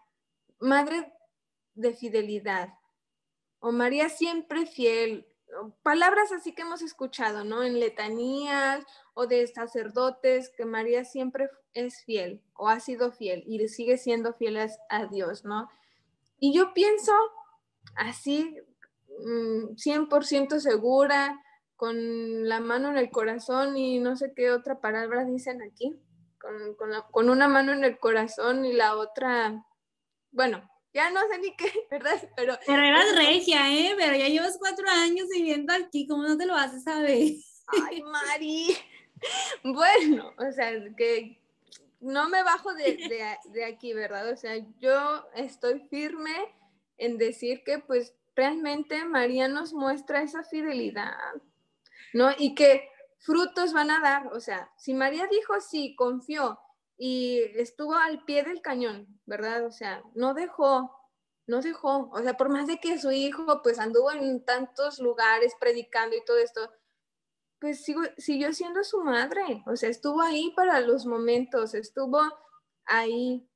madre 0.61 1.13
de 1.75 1.95
fidelidad, 1.95 2.75
o 3.61 3.73
María 3.73 4.09
siempre 4.09 4.67
fiel, 4.67 5.27
palabras 5.83 6.33
así 6.33 6.55
que 6.55 6.63
hemos 6.63 6.83
escuchado, 6.83 7.45
¿no? 7.45 7.63
En 7.63 7.81
letanías 7.81 8.85
o 9.15 9.27
de 9.27 9.47
sacerdotes, 9.47 10.51
que 10.57 10.65
María 10.65 11.05
siempre 11.05 11.49
es 11.75 12.05
fiel 12.05 12.43
o 12.55 12.69
ha 12.69 12.81
sido 12.81 13.13
fiel 13.13 13.43
y 13.47 13.67
sigue 13.69 13.99
siendo 13.99 14.35
fiel 14.35 14.59
a 14.89 15.07
Dios, 15.07 15.45
¿no? 15.45 15.69
Y 16.39 16.53
yo 16.53 16.73
pienso 16.75 17.13
así, 17.97 18.57
100% 19.25 20.55
mm, 20.55 20.59
segura, 20.59 21.43
con 21.77 22.49
la 22.49 22.61
mano 22.61 22.91
en 22.91 22.99
el 22.99 23.11
corazón 23.11 23.77
y 23.77 23.99
no 23.99 24.17
sé 24.17 24.33
qué 24.35 24.51
otra 24.51 24.81
palabra 24.81 25.25
dicen 25.25 25.63
aquí, 25.63 26.01
con, 26.39 26.77
con 27.11 27.31
una 27.31 27.49
mano 27.49 27.73
en 27.73 27.85
el 27.85 27.99
corazón 27.99 28.65
y 28.65 28.73
la 28.73 28.97
otra, 28.97 29.65
bueno, 30.33 30.69
ya 30.93 31.11
no 31.11 31.21
sé 31.29 31.39
ni 31.39 31.55
qué, 31.57 31.71
¿verdad? 31.91 32.21
Pero, 32.37 32.59
pero 32.67 32.83
eras 32.83 33.15
regia, 33.17 33.73
¿eh? 33.73 33.95
Pero 33.97 34.17
ya 34.17 34.29
llevas 34.29 34.59
cuatro 34.59 34.89
años 34.89 35.29
viviendo 35.33 35.73
aquí, 35.73 36.07
¿cómo 36.07 36.25
no 36.25 36.37
te 36.37 36.47
lo 36.47 36.55
a 36.55 36.69
saber? 36.81 37.33
Ay, 37.67 38.03
Mari. 38.03 38.77
Bueno, 39.65 40.33
o 40.39 40.53
sea, 40.53 40.71
que 40.97 41.41
no 42.01 42.29
me 42.29 42.45
bajo 42.45 42.73
de, 42.75 42.97
de, 43.53 43.65
aquí, 43.65 43.93
¿verdad? 43.93 44.31
O 44.31 44.37
sea, 44.37 44.57
yo 44.79 45.27
estoy 45.35 45.81
firme 45.91 46.37
en 46.99 47.19
decir 47.19 47.65
que 47.65 47.81
pues 47.81 48.15
realmente 48.39 49.05
María 49.05 49.49
nos 49.49 49.73
muestra 49.73 50.23
esa 50.23 50.45
fidelidad, 50.45 51.13
¿no? 52.15 52.31
Y 52.39 52.55
que 52.55 52.89
frutos 53.19 53.73
van 53.73 53.91
a 53.91 54.01
dar, 54.01 54.29
o 54.29 54.39
sea, 54.39 54.71
si 54.79 54.95
María 54.95 55.27
dijo 55.29 55.61
sí, 55.61 55.97
confió 55.97 56.57
y 56.97 57.41
estuvo 57.57 57.97
al 57.97 58.25
pie 58.25 58.45
del 58.45 58.63
cañón, 58.63 59.09
¿verdad? 59.27 59.67
O 59.67 59.73
sea, 59.73 60.05
no 60.15 60.35
dejó, 60.35 60.97
no 61.49 61.63
dejó, 61.63 62.11
o 62.13 62.23
sea, 62.23 62.37
por 62.37 62.49
más 62.49 62.69
de 62.69 62.79
que 62.79 63.01
su 63.01 63.11
hijo 63.11 63.61
pues 63.65 63.81
anduvo 63.81 64.13
en 64.13 64.45
tantos 64.45 65.01
lugares 65.01 65.57
predicando 65.59 66.15
y 66.15 66.25
todo 66.25 66.39
esto, 66.39 66.73
pues 67.59 67.85
siguió 68.19 68.53
siendo 68.53 68.85
su 68.85 69.03
madre, 69.03 69.65
o 69.67 69.75
sea, 69.75 69.89
estuvo 69.89 70.23
ahí 70.23 70.53
para 70.55 70.79
los 70.81 71.07
momentos, 71.07 71.75
estuvo 71.75 72.21
ahí, 72.85 73.51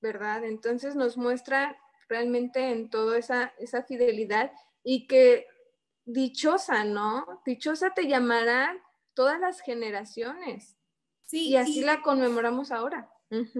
¿verdad? 0.00 0.44
Entonces 0.44 0.94
nos 0.94 1.16
muestra 1.16 1.76
realmente 2.12 2.70
en 2.70 2.90
toda 2.90 3.16
esa, 3.16 3.54
esa 3.58 3.82
fidelidad 3.82 4.52
y 4.84 5.06
que 5.06 5.46
dichosa, 6.04 6.84
¿no? 6.84 7.24
Dichosa 7.46 7.94
te 7.94 8.06
llamarán 8.06 8.76
todas 9.14 9.40
las 9.40 9.60
generaciones 9.62 10.76
y 11.30 11.56
así 11.56 11.80
la 11.80 12.02
conmemoramos 12.02 12.70
ahora. 12.70 13.10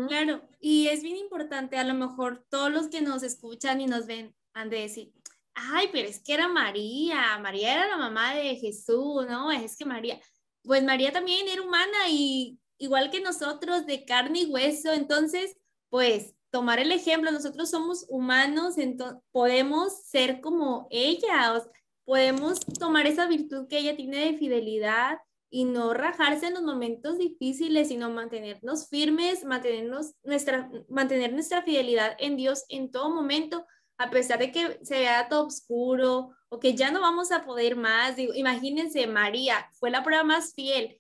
Claro, 0.09 0.43
y 0.61 0.89
es 0.89 1.03
bien 1.03 1.17
importante, 1.17 1.79
a 1.79 1.85
lo 1.85 1.95
mejor 1.95 2.45
todos 2.51 2.71
los 2.71 2.89
que 2.89 3.01
nos 3.01 3.23
escuchan 3.23 3.81
y 3.81 3.87
nos 3.87 4.07
ven 4.07 4.37
han 4.53 4.69
de 4.69 4.81
decir, 4.81 5.15
ay, 5.55 5.89
pero 5.91 6.07
es 6.07 6.21
que 6.23 6.35
era 6.35 6.47
María, 6.47 7.39
María 7.39 7.73
era 7.73 7.89
la 7.89 7.97
mamá 7.97 8.35
de 8.35 8.57
Jesús, 8.57 9.27
¿no? 9.27 9.51
Es 9.51 9.79
que 9.79 9.87
María, 9.87 10.21
pues 10.63 10.85
María 10.85 11.11
también 11.11 11.49
era 11.49 11.63
humana 11.63 12.07
y 12.11 12.61
igual 12.77 13.11
que 13.11 13.23
nosotros, 13.23 13.87
de 13.87 14.05
carne 14.05 14.41
y 14.41 14.47
hueso, 14.53 14.93
entonces, 14.93 15.57
pues 15.89 16.35
tomar 16.53 16.79
el 16.79 16.93
ejemplo, 16.93 17.33
nosotros 17.33 17.71
somos 17.71 18.07
humanos, 18.09 18.79
entonces 18.79 19.19
podemos 19.33 20.05
ser 20.05 20.41
como 20.41 20.87
ella, 20.91 21.61
podemos 22.05 22.61
tomar 22.79 23.09
esa 23.09 23.27
virtud 23.27 23.67
que 23.69 23.79
ella 23.79 23.97
tiene 23.97 24.19
de 24.19 24.39
fidelidad, 24.39 25.19
y 25.55 25.67
no 25.67 25.93
rajarse 25.93 26.47
en 26.47 26.55
los 26.55 26.63
momentos 26.63 27.19
difíciles, 27.19 27.89
sino 27.89 28.09
mantenernos 28.09 28.89
firmes, 28.89 29.45
mantenernos 29.45 30.15
nuestra, 30.25 30.71
mantener 30.89 31.35
nuestra 31.35 31.63
fidelidad 31.63 32.17
en 32.19 32.39
Dios 32.39 32.65
en 32.71 32.91
todo 32.91 33.11
momento, 33.15 33.67
a 33.99 34.09
pesar 34.09 34.39
de 34.39 34.51
que 34.51 34.81
se 34.83 35.01
vea 35.01 35.29
todo 35.29 35.49
oscuro 35.49 36.31
o 36.49 36.59
que 36.59 36.75
ya 36.75 36.91
no 36.91 37.03
vamos 37.03 37.33
a 37.33 37.45
poder 37.45 37.77
más. 37.77 38.15
Imagínense, 38.19 39.07
María 39.07 39.69
fue 39.75 39.91
la 39.91 40.03
prueba 40.03 40.25
más 40.25 40.55
fiel. 40.55 40.99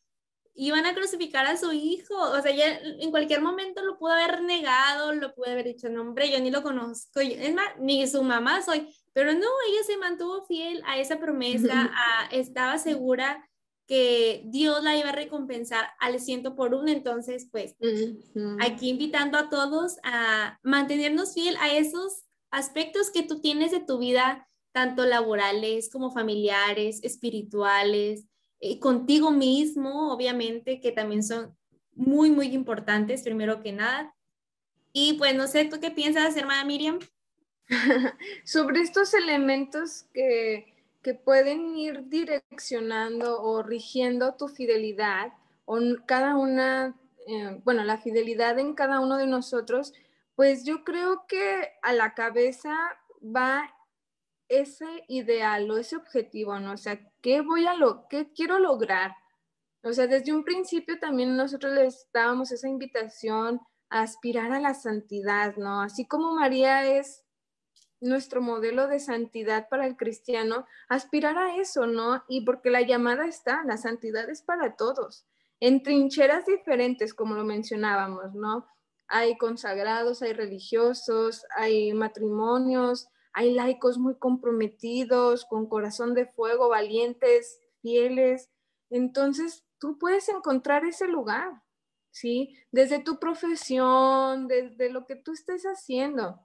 Iban 0.54 0.84
a 0.86 0.94
crucificar 0.94 1.46
a 1.46 1.56
su 1.56 1.72
hijo, 1.72 2.14
o 2.14 2.42
sea, 2.42 2.54
ya 2.54 2.78
en 2.78 3.10
cualquier 3.10 3.40
momento 3.40 3.82
lo 3.82 3.98
pudo 3.98 4.12
haber 4.12 4.42
negado, 4.42 5.12
lo 5.14 5.34
pudo 5.34 5.50
haber 5.50 5.64
dicho, 5.64 5.88
no, 5.88 6.02
hombre, 6.02 6.30
yo 6.30 6.38
ni 6.40 6.50
lo 6.50 6.62
conozco, 6.62 7.20
es 7.20 7.54
más, 7.54 7.68
ni 7.78 8.06
su 8.06 8.22
mamá 8.22 8.60
soy, 8.60 8.94
pero 9.14 9.32
no, 9.32 9.46
ella 9.68 9.82
se 9.86 9.96
mantuvo 9.96 10.44
fiel 10.46 10.82
a 10.86 10.98
esa 10.98 11.18
promesa, 11.18 11.90
estaba 12.30 12.78
segura 12.78 13.48
que 13.86 14.42
Dios 14.46 14.82
la 14.82 14.96
iba 14.96 15.10
a 15.10 15.14
recompensar 15.14 15.90
al 15.98 16.20
ciento 16.20 16.54
por 16.54 16.74
uno. 16.74 16.88
Entonces, 16.88 17.48
pues, 17.50 17.76
aquí 18.60 18.88
invitando 18.88 19.36
a 19.38 19.48
todos 19.50 19.98
a 20.02 20.58
mantenernos 20.62 21.34
fiel 21.34 21.56
a 21.60 21.72
esos 21.72 22.24
aspectos 22.50 23.10
que 23.10 23.22
tú 23.22 23.40
tienes 23.40 23.70
de 23.70 23.80
tu 23.80 23.98
vida, 23.98 24.48
tanto 24.72 25.04
laborales 25.04 25.90
como 25.90 26.10
familiares, 26.10 27.00
espirituales, 27.02 28.26
eh, 28.62 28.78
contigo 28.80 29.30
mismo, 29.30 30.14
obviamente, 30.14 30.80
que 30.80 30.92
también 30.92 31.22
son 31.22 31.54
muy, 31.94 32.30
muy 32.30 32.54
importantes, 32.54 33.22
primero 33.22 33.62
que 33.62 33.72
nada. 33.72 34.14
Y 34.94 35.14
pues, 35.14 35.34
no 35.34 35.46
sé, 35.46 35.66
¿tú 35.66 35.80
qué 35.80 35.90
piensas, 35.90 36.34
hermana 36.36 36.64
Miriam? 36.64 36.98
Sobre 38.44 38.80
estos 38.80 39.12
elementos 39.12 40.04
que 40.14 40.72
que 41.02 41.14
pueden 41.14 41.76
ir 41.76 42.08
direccionando 42.08 43.42
o 43.42 43.62
rigiendo 43.62 44.34
tu 44.34 44.48
fidelidad 44.48 45.32
o 45.64 45.78
cada 46.06 46.36
una 46.36 46.96
eh, 47.26 47.60
bueno, 47.64 47.84
la 47.84 47.98
fidelidad 47.98 48.58
en 48.58 48.74
cada 48.74 49.00
uno 49.00 49.16
de 49.16 49.26
nosotros, 49.26 49.92
pues 50.34 50.64
yo 50.64 50.82
creo 50.82 51.24
que 51.28 51.70
a 51.82 51.92
la 51.92 52.14
cabeza 52.14 52.74
va 53.22 53.72
ese 54.60 55.04
ideal 55.08 55.70
o 55.70 55.78
ese 55.78 55.96
objetivo, 55.96 56.58
¿no? 56.60 56.72
O 56.72 56.76
sea, 56.76 57.00
¿qué 57.20 57.40
voy 57.40 57.66
a 57.66 57.74
lo, 57.74 58.06
qué 58.08 58.32
quiero 58.32 58.58
lograr? 58.58 59.14
O 59.82 59.92
sea, 59.92 60.06
desde 60.06 60.32
un 60.32 60.44
principio 60.44 60.98
también 60.98 61.36
nosotros 61.36 61.72
les 61.72 62.08
dábamos 62.12 62.52
esa 62.52 62.68
invitación 62.68 63.60
a 63.90 64.02
aspirar 64.02 64.52
a 64.52 64.60
la 64.60 64.74
santidad, 64.74 65.56
¿no? 65.56 65.82
Así 65.82 66.06
como 66.06 66.34
María 66.34 66.86
es 66.98 67.24
nuestro 68.00 68.42
modelo 68.42 68.88
de 68.88 68.98
santidad 68.98 69.68
para 69.68 69.86
el 69.86 69.96
cristiano, 69.96 70.66
aspirar 70.88 71.38
a 71.38 71.56
eso, 71.56 71.86
¿no? 71.86 72.24
Y 72.28 72.44
porque 72.44 72.70
la 72.70 72.82
llamada 72.82 73.26
está, 73.26 73.62
la 73.64 73.76
santidad 73.76 74.28
es 74.28 74.42
para 74.42 74.76
todos, 74.76 75.24
en 75.60 75.82
trincheras 75.82 76.44
diferentes, 76.44 77.14
como 77.14 77.34
lo 77.34 77.44
mencionábamos, 77.44 78.34
¿no? 78.34 78.66
Hay 79.06 79.38
consagrados, 79.38 80.22
hay 80.22 80.32
religiosos, 80.32 81.44
hay 81.54 81.92
matrimonios, 81.92 83.08
hay 83.32 83.54
laicos 83.54 83.98
muy 83.98 84.16
comprometidos, 84.16 85.44
con 85.46 85.66
corazón 85.66 86.14
de 86.14 86.26
fuego, 86.26 86.68
valientes, 86.68 87.60
fieles. 87.80 88.50
Entonces, 88.90 89.64
tú 89.78 89.98
puedes 89.98 90.28
encontrar 90.28 90.84
ese 90.84 91.08
lugar, 91.08 91.62
¿sí? 92.10 92.56
Desde 92.70 92.98
tu 92.98 93.18
profesión, 93.18 94.48
desde 94.48 94.90
lo 94.90 95.06
que 95.06 95.16
tú 95.16 95.32
estés 95.32 95.64
haciendo. 95.64 96.40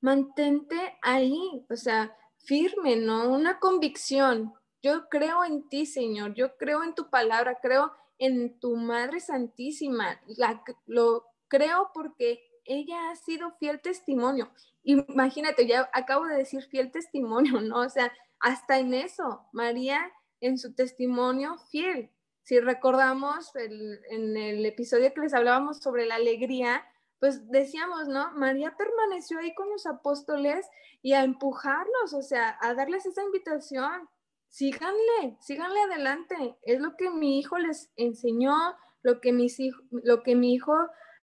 Mantente 0.00 0.98
ahí, 1.02 1.64
o 1.70 1.76
sea, 1.76 2.16
firme, 2.38 2.96
¿no? 2.96 3.28
Una 3.28 3.60
convicción. 3.60 4.52
Yo 4.82 5.08
creo 5.08 5.44
en 5.44 5.68
ti, 5.68 5.86
Señor, 5.86 6.34
yo 6.34 6.56
creo 6.56 6.82
en 6.82 6.94
tu 6.94 7.08
palabra, 7.08 7.58
creo 7.62 7.92
en 8.18 8.58
tu 8.58 8.76
Madre 8.76 9.20
Santísima. 9.20 10.20
La, 10.26 10.64
lo 10.86 11.24
creo 11.48 11.90
porque 11.94 12.42
ella 12.64 13.10
ha 13.10 13.16
sido 13.16 13.52
fiel 13.52 13.80
testimonio. 13.80 14.50
Imagínate, 14.84 15.66
ya 15.66 15.88
acabo 15.92 16.26
de 16.26 16.36
decir 16.36 16.62
fiel 16.64 16.90
testimonio, 16.90 17.60
¿no? 17.60 17.80
O 17.80 17.88
sea, 17.88 18.12
hasta 18.40 18.78
en 18.78 18.94
eso, 18.94 19.46
María 19.52 20.10
en 20.40 20.58
su 20.58 20.74
testimonio 20.74 21.56
fiel, 21.70 22.10
si 22.42 22.58
recordamos 22.58 23.52
en 23.54 24.36
el 24.36 24.66
episodio 24.66 25.14
que 25.14 25.20
les 25.20 25.34
hablábamos 25.34 25.78
sobre 25.78 26.06
la 26.06 26.16
alegría, 26.16 26.84
pues 27.22 27.48
decíamos, 27.48 28.08
¿no? 28.08 28.32
María 28.32 28.76
permaneció 28.76 29.38
ahí 29.38 29.54
con 29.54 29.70
los 29.70 29.86
apóstoles 29.86 30.66
y 31.02 31.12
a 31.12 31.22
empujarlos, 31.22 32.14
o 32.14 32.22
sea, 32.22 32.58
a 32.60 32.74
darles 32.74 33.06
esa 33.06 33.22
invitación. 33.22 34.08
Síganle, 34.48 35.36
síganle 35.40 35.80
adelante. 35.82 36.56
Es 36.62 36.80
lo 36.80 36.96
que 36.96 37.10
mi 37.10 37.38
hijo 37.38 37.58
les 37.58 37.92
enseñó, 37.94 38.56
lo 39.02 39.20
que, 39.20 39.32
mis 39.32 39.56
lo 39.90 40.24
que 40.24 40.34
mi 40.34 40.52
hijo, 40.52 40.74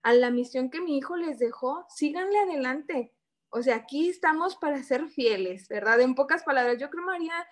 a 0.04 0.14
la 0.14 0.32
misión 0.32 0.70
que 0.70 0.82
mi 0.82 0.98
hijo 0.98 1.16
les 1.16 1.40
dejó, 1.40 1.86
síganle 1.90 2.40
adelante. 2.40 3.14
O 3.50 3.62
sea, 3.62 3.78
aquí 3.78 4.10
estamos 4.10 4.56
para 4.56 4.84
ser 4.84 5.08
fieles, 5.08 5.68
¿verdad? 5.68 6.02
En 6.02 6.16
pocas 6.16 6.44
palabras, 6.44 6.78
yo 6.80 6.90
creo 6.90 7.06
María 7.06 7.48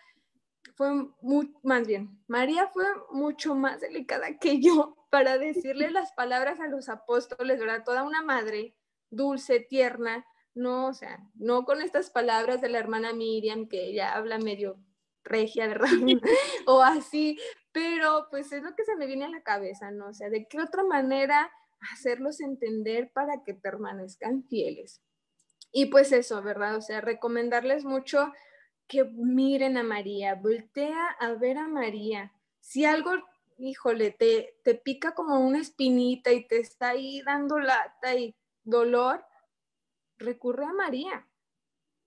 fue 0.75 0.89
muy, 1.21 1.53
más 1.63 1.88
bien, 1.88 2.21
María 2.27 2.67
fue 2.67 2.86
mucho 3.12 3.55
más 3.55 3.81
delicada 3.81 4.38
que 4.39 4.60
yo 4.60 4.97
para 5.10 5.38
decirle 5.38 5.91
las 5.91 6.12
palabras 6.13 6.60
a 6.60 6.67
los 6.67 6.89
apóstoles, 6.89 7.60
¿verdad? 7.60 7.84
Toda 7.86 8.03
una 8.03 8.21
madre 8.21 8.75
dulce, 9.10 9.60
tierna, 9.60 10.25
no, 10.53 10.88
o 10.88 10.93
sea, 10.93 11.19
no 11.36 11.63
con 11.63 11.81
estas 11.81 12.10
palabras 12.10 12.62
de 12.62 12.69
la 12.69 12.79
hermana 12.79 13.13
Miriam, 13.13 13.67
que 13.67 13.86
ella 13.86 14.13
habla 14.13 14.38
medio 14.39 14.77
regia, 15.23 15.67
¿verdad? 15.67 15.89
o 16.65 16.81
así, 16.81 17.39
pero 17.71 18.27
pues 18.29 18.51
es 18.51 18.63
lo 18.63 18.75
que 18.75 18.84
se 18.84 18.95
me 18.95 19.05
viene 19.05 19.25
a 19.25 19.29
la 19.29 19.43
cabeza, 19.43 19.91
¿no? 19.91 20.08
O 20.08 20.13
sea, 20.13 20.29
¿de 20.29 20.47
qué 20.47 20.60
otra 20.62 20.84
manera 20.84 21.51
hacerlos 21.79 22.41
entender 22.41 23.11
para 23.13 23.43
que 23.43 23.53
permanezcan 23.53 24.43
fieles? 24.43 25.01
Y 25.71 25.88
pues 25.88 26.11
eso, 26.11 26.41
¿verdad? 26.41 26.77
O 26.77 26.81
sea, 26.81 27.01
recomendarles 27.01 27.83
mucho 27.83 28.31
que 28.88 29.03
miren 29.03 29.77
a 29.77 29.83
María, 29.83 30.35
voltea 30.35 31.07
a 31.19 31.33
ver 31.33 31.57
a 31.57 31.67
María. 31.67 32.31
Si 32.59 32.85
algo, 32.85 33.11
híjole, 33.57 34.11
te, 34.11 34.57
te 34.63 34.75
pica 34.75 35.13
como 35.13 35.39
una 35.39 35.59
espinita 35.59 36.31
y 36.31 36.47
te 36.47 36.59
está 36.59 36.89
ahí 36.89 37.21
dando 37.23 37.59
lata 37.59 38.15
y 38.15 38.35
dolor, 38.63 39.25
recurre 40.17 40.65
a 40.65 40.73
María. 40.73 41.27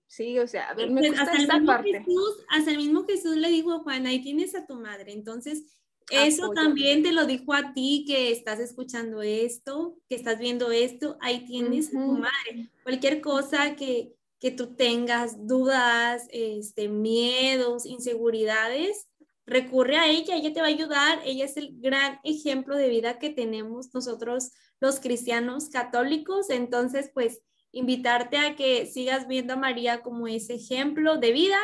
Sí, 0.07 0.39
o 0.39 0.47
sea, 0.47 0.69
a 0.69 0.73
ver, 0.73 0.89
me 0.89 1.01
pues, 1.01 1.19
hasta 1.19 1.37
esta 1.37 1.61
parte. 1.63 1.99
Jesús, 1.99 2.43
hasta 2.49 2.71
el 2.71 2.77
mismo 2.77 3.05
Jesús 3.05 3.35
le 3.37 3.49
dijo 3.49 3.73
a 3.73 3.79
Juan, 3.79 4.07
ahí 4.07 4.21
tienes 4.21 4.55
a 4.55 4.65
tu 4.65 4.75
madre. 4.75 5.11
Entonces, 5.13 5.65
eso 6.09 6.51
también 6.51 7.03
te 7.03 7.11
lo 7.11 7.25
dijo 7.25 7.53
a 7.53 7.73
ti 7.73 8.03
que 8.07 8.31
estás 8.31 8.59
escuchando 8.59 9.21
esto, 9.21 9.95
que 10.09 10.15
estás 10.15 10.39
viendo 10.39 10.71
esto, 10.71 11.17
ahí 11.21 11.45
tienes 11.45 11.89
a 11.89 11.91
tu 11.91 12.13
madre. 12.13 12.69
Cualquier 12.83 13.21
cosa 13.21 13.75
que, 13.75 14.13
que 14.39 14.51
tú 14.51 14.75
tengas 14.75 15.45
dudas, 15.47 16.27
este, 16.31 16.89
miedos, 16.89 17.85
inseguridades, 17.85 19.07
recurre 19.45 19.97
a 19.97 20.07
ella, 20.07 20.35
ella 20.35 20.53
te 20.53 20.61
va 20.61 20.67
a 20.67 20.69
ayudar, 20.69 21.21
ella 21.25 21.45
es 21.45 21.57
el 21.57 21.79
gran 21.79 22.19
ejemplo 22.23 22.75
de 22.75 22.89
vida 22.89 23.17
que 23.19 23.29
tenemos 23.29 23.93
nosotros 23.93 24.51
los 24.79 24.99
cristianos 24.99 25.69
católicos, 25.69 26.49
entonces 26.49 27.09
pues 27.13 27.41
invitarte 27.71 28.37
a 28.37 28.55
que 28.55 28.85
sigas 28.85 29.27
viendo 29.27 29.53
a 29.53 29.57
María 29.57 30.01
como 30.01 30.27
ese 30.27 30.55
ejemplo 30.55 31.17
de 31.17 31.31
vida 31.31 31.57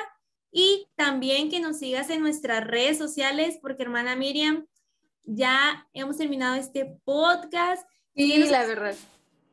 y 0.57 0.87
también 0.95 1.49
que 1.49 1.59
nos 1.59 1.79
sigas 1.79 2.09
en 2.09 2.21
nuestras 2.21 2.65
redes 2.65 2.97
sociales, 2.97 3.59
porque 3.61 3.83
hermana 3.83 4.15
Miriam, 4.15 4.65
ya 5.25 5.85
hemos 5.91 6.15
terminado 6.15 6.55
este 6.55 6.97
podcast. 7.03 7.85
Sí, 8.15 8.37
la 8.49 8.65
verdad. 8.65 8.95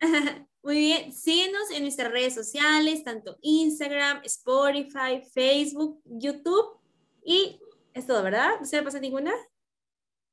Muy 0.63 0.77
bien, 0.77 1.13
síguenos 1.13 1.73
en 1.73 1.83
nuestras 1.83 2.13
redes 2.13 2.37
sociales, 2.37 3.03
tanto 3.03 3.37
Instagram, 3.43 4.21
Spotify, 4.23 5.21
Facebook, 5.35 6.01
YouTube 6.05 6.79
y 7.25 7.59
es 7.95 8.07
todo, 8.07 8.23
¿verdad? 8.23 8.61
¿No 8.61 8.65
se 8.65 8.77
me 8.77 8.85
pasa 8.85 9.01
ninguna? 9.01 9.33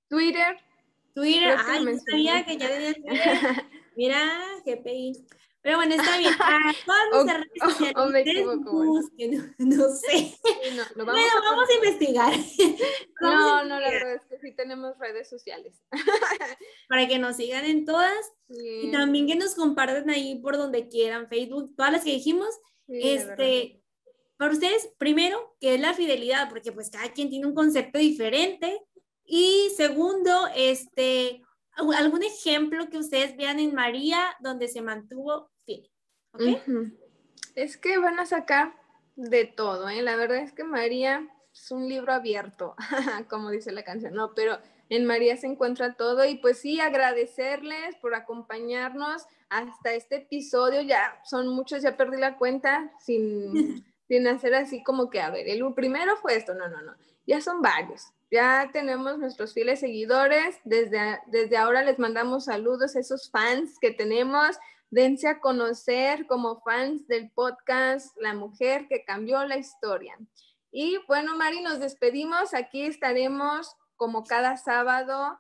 Twitter. 0.08 0.56
Twitter, 1.16 1.58
ay, 1.66 1.84
no 1.84 1.98
sabía 1.98 2.46
que 2.46 2.58
ya 2.58 2.68
tenía 2.68 2.94
Twitter. 2.94 3.66
Mira, 3.98 4.40
GPI. 4.64 5.26
Pero 5.62 5.78
bueno, 5.78 5.96
está 5.96 6.18
bien. 6.18 6.34
Todas 6.86 7.04
nuestras 7.12 7.42
redes 7.42 7.74
sociales, 7.74 7.96
no, 9.58 9.90
sé. 9.90 10.40
vamos 10.96 11.14
bueno, 11.14 11.28
a 11.38 11.52
vamos 11.52 11.70
a 11.70 11.74
investigar. 11.74 12.34
no, 13.22 13.66
no, 13.66 13.80
la 13.80 13.90
verdad 13.90 14.16
es 14.16 14.22
que 14.30 14.40
sí 14.40 14.56
tenemos 14.56 14.98
redes 14.98 15.30
sociales. 15.30 15.82
Para 16.88 17.08
que 17.08 17.20
nos 17.20 17.36
sigan 17.36 17.66
en 17.66 17.86
todas 17.86 18.14
y 18.48 18.92
también 18.92 19.28
que 19.28 19.36
nos 19.36 19.56
compartan 19.56 20.10
ahí 20.10 20.40
por 20.40 20.58
donde 20.58 20.88
quieran, 20.88 21.28
Facebook, 21.28 21.76
todas 21.76 21.92
las 21.92 22.04
que 22.04 22.12
dijimos. 22.12 22.50
este, 22.88 23.84
para 24.38 24.54
ustedes, 24.54 24.90
primero, 24.98 25.58
¿qué 25.60 25.76
es 25.76 25.82
la 25.82 25.94
fidelidad? 25.94 26.48
Porque 26.48 26.72
pues 26.72 26.90
cada 26.90 27.12
quien 27.12 27.30
tiene 27.30 27.46
un 27.46 27.54
concepto 27.54 28.00
diferente. 28.00 28.82
Y 29.26 29.70
segundo, 29.76 30.48
este, 30.56 31.44
algún 31.98 32.24
ejemplo 32.24 32.90
que 32.90 32.98
ustedes 32.98 33.36
vean 33.38 33.60
en 33.60 33.74
María 33.74 34.20
donde 34.40 34.68
se 34.68 34.82
mantuvo 34.82 35.50
fiel. 35.66 35.90
Es 37.56 37.78
que 37.78 37.98
van 37.98 38.20
a 38.20 38.26
sacar 38.26 38.74
de 39.16 39.46
todo, 39.46 39.90
¿eh? 39.90 40.02
La 40.02 40.16
verdad 40.16 40.38
es 40.38 40.54
que 40.54 40.64
María 40.64 41.28
es 41.54 41.72
un 41.72 41.88
libro 41.90 42.14
abierto, 42.14 42.76
como 43.30 43.50
dice 43.50 43.72
la 43.72 43.84
canción, 43.84 44.14
no, 44.14 44.34
pero 44.34 44.60
en 44.90 45.06
María 45.06 45.38
se 45.38 45.48
encuentra 45.48 45.96
todo 45.96 46.26
y 46.26 46.36
pues 46.36 46.60
sí, 46.60 46.80
agradecerles 46.80 47.96
por 48.02 48.16
acompañarnos 48.16 49.26
hasta 49.50 49.94
este 49.94 50.18
episodio, 50.18 50.82
ya 50.82 51.20
son 51.24 51.48
muchos, 51.48 51.82
ya 51.82 51.98
perdí 51.98 52.18
la 52.18 52.38
cuenta 52.38 52.92
sin, 53.00 53.84
sin 54.08 54.28
hacer 54.28 54.56
así 54.56 54.84
como 54.84 55.10
que, 55.10 55.22
a 55.22 55.30
ver, 55.30 55.48
el 55.48 55.62
primero 55.74 56.16
fue 56.18 56.36
esto, 56.36 56.54
no, 56.54 56.68
no, 56.70 56.82
no, 56.82 56.96
ya 57.26 57.42
son 57.42 57.62
varios. 57.62 58.14
Ya 58.32 58.70
tenemos 58.72 59.18
nuestros 59.18 59.54
fieles 59.54 59.80
seguidores. 59.80 60.58
Desde, 60.64 61.20
desde 61.28 61.58
ahora 61.58 61.84
les 61.84 61.98
mandamos 61.98 62.46
saludos 62.46 62.96
a 62.96 63.00
esos 63.00 63.30
fans 63.32 63.78
que 63.80 63.92
tenemos. 63.92 64.58
Dense 64.92 65.28
a 65.28 65.40
conocer 65.40 66.28
como 66.28 66.62
fans 66.62 67.08
del 67.08 67.32
podcast 67.32 68.16
La 68.18 68.34
Mujer 68.34 68.88
que 68.88 69.04
cambió 69.04 69.44
la 69.46 69.58
historia. 69.58 70.18
Y 70.72 70.98
bueno, 71.08 71.36
Mari, 71.36 71.62
nos 71.62 71.80
despedimos. 71.80 72.54
Aquí 72.54 72.84
estaremos 72.84 73.76
como 73.96 74.24
cada 74.24 74.58
sábado 74.58 75.40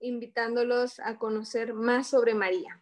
invitándolos 0.00 1.00
a 1.00 1.18
conocer 1.18 1.74
más 1.74 2.08
sobre 2.08 2.34
María. 2.34 2.80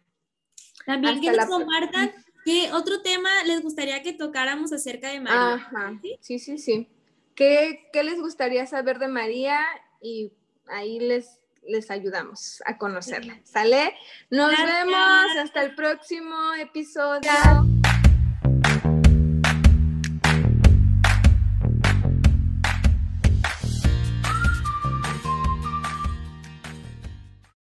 También 0.85 1.21
que 1.21 1.31
nos 1.31 1.45
compartan 1.45 2.11
qué 2.43 2.71
otro 2.73 3.01
tema 3.01 3.29
les 3.45 3.61
gustaría 3.61 4.03
que 4.03 4.13
tocáramos 4.13 4.71
acerca 4.71 5.09
de 5.09 5.19
María. 5.19 5.53
Ajá, 5.55 5.99
sí, 6.21 6.39
sí, 6.39 6.57
sí. 6.57 6.94
¿Qué, 7.35 7.89
les 7.93 8.19
gustaría 8.19 8.65
saber 8.65 8.97
de 8.97 9.09
María? 9.09 9.59
Y 10.01 10.31
ahí 10.67 10.99
les, 10.99 11.41
les 11.67 11.91
ayudamos 11.91 12.63
a 12.65 12.77
conocerla. 12.77 13.39
¿Sale? 13.43 13.93
Nos 14.29 14.51
vemos 14.51 15.35
hasta 15.37 15.63
el 15.63 15.75
próximo 15.75 16.53
episodio. 16.53 17.29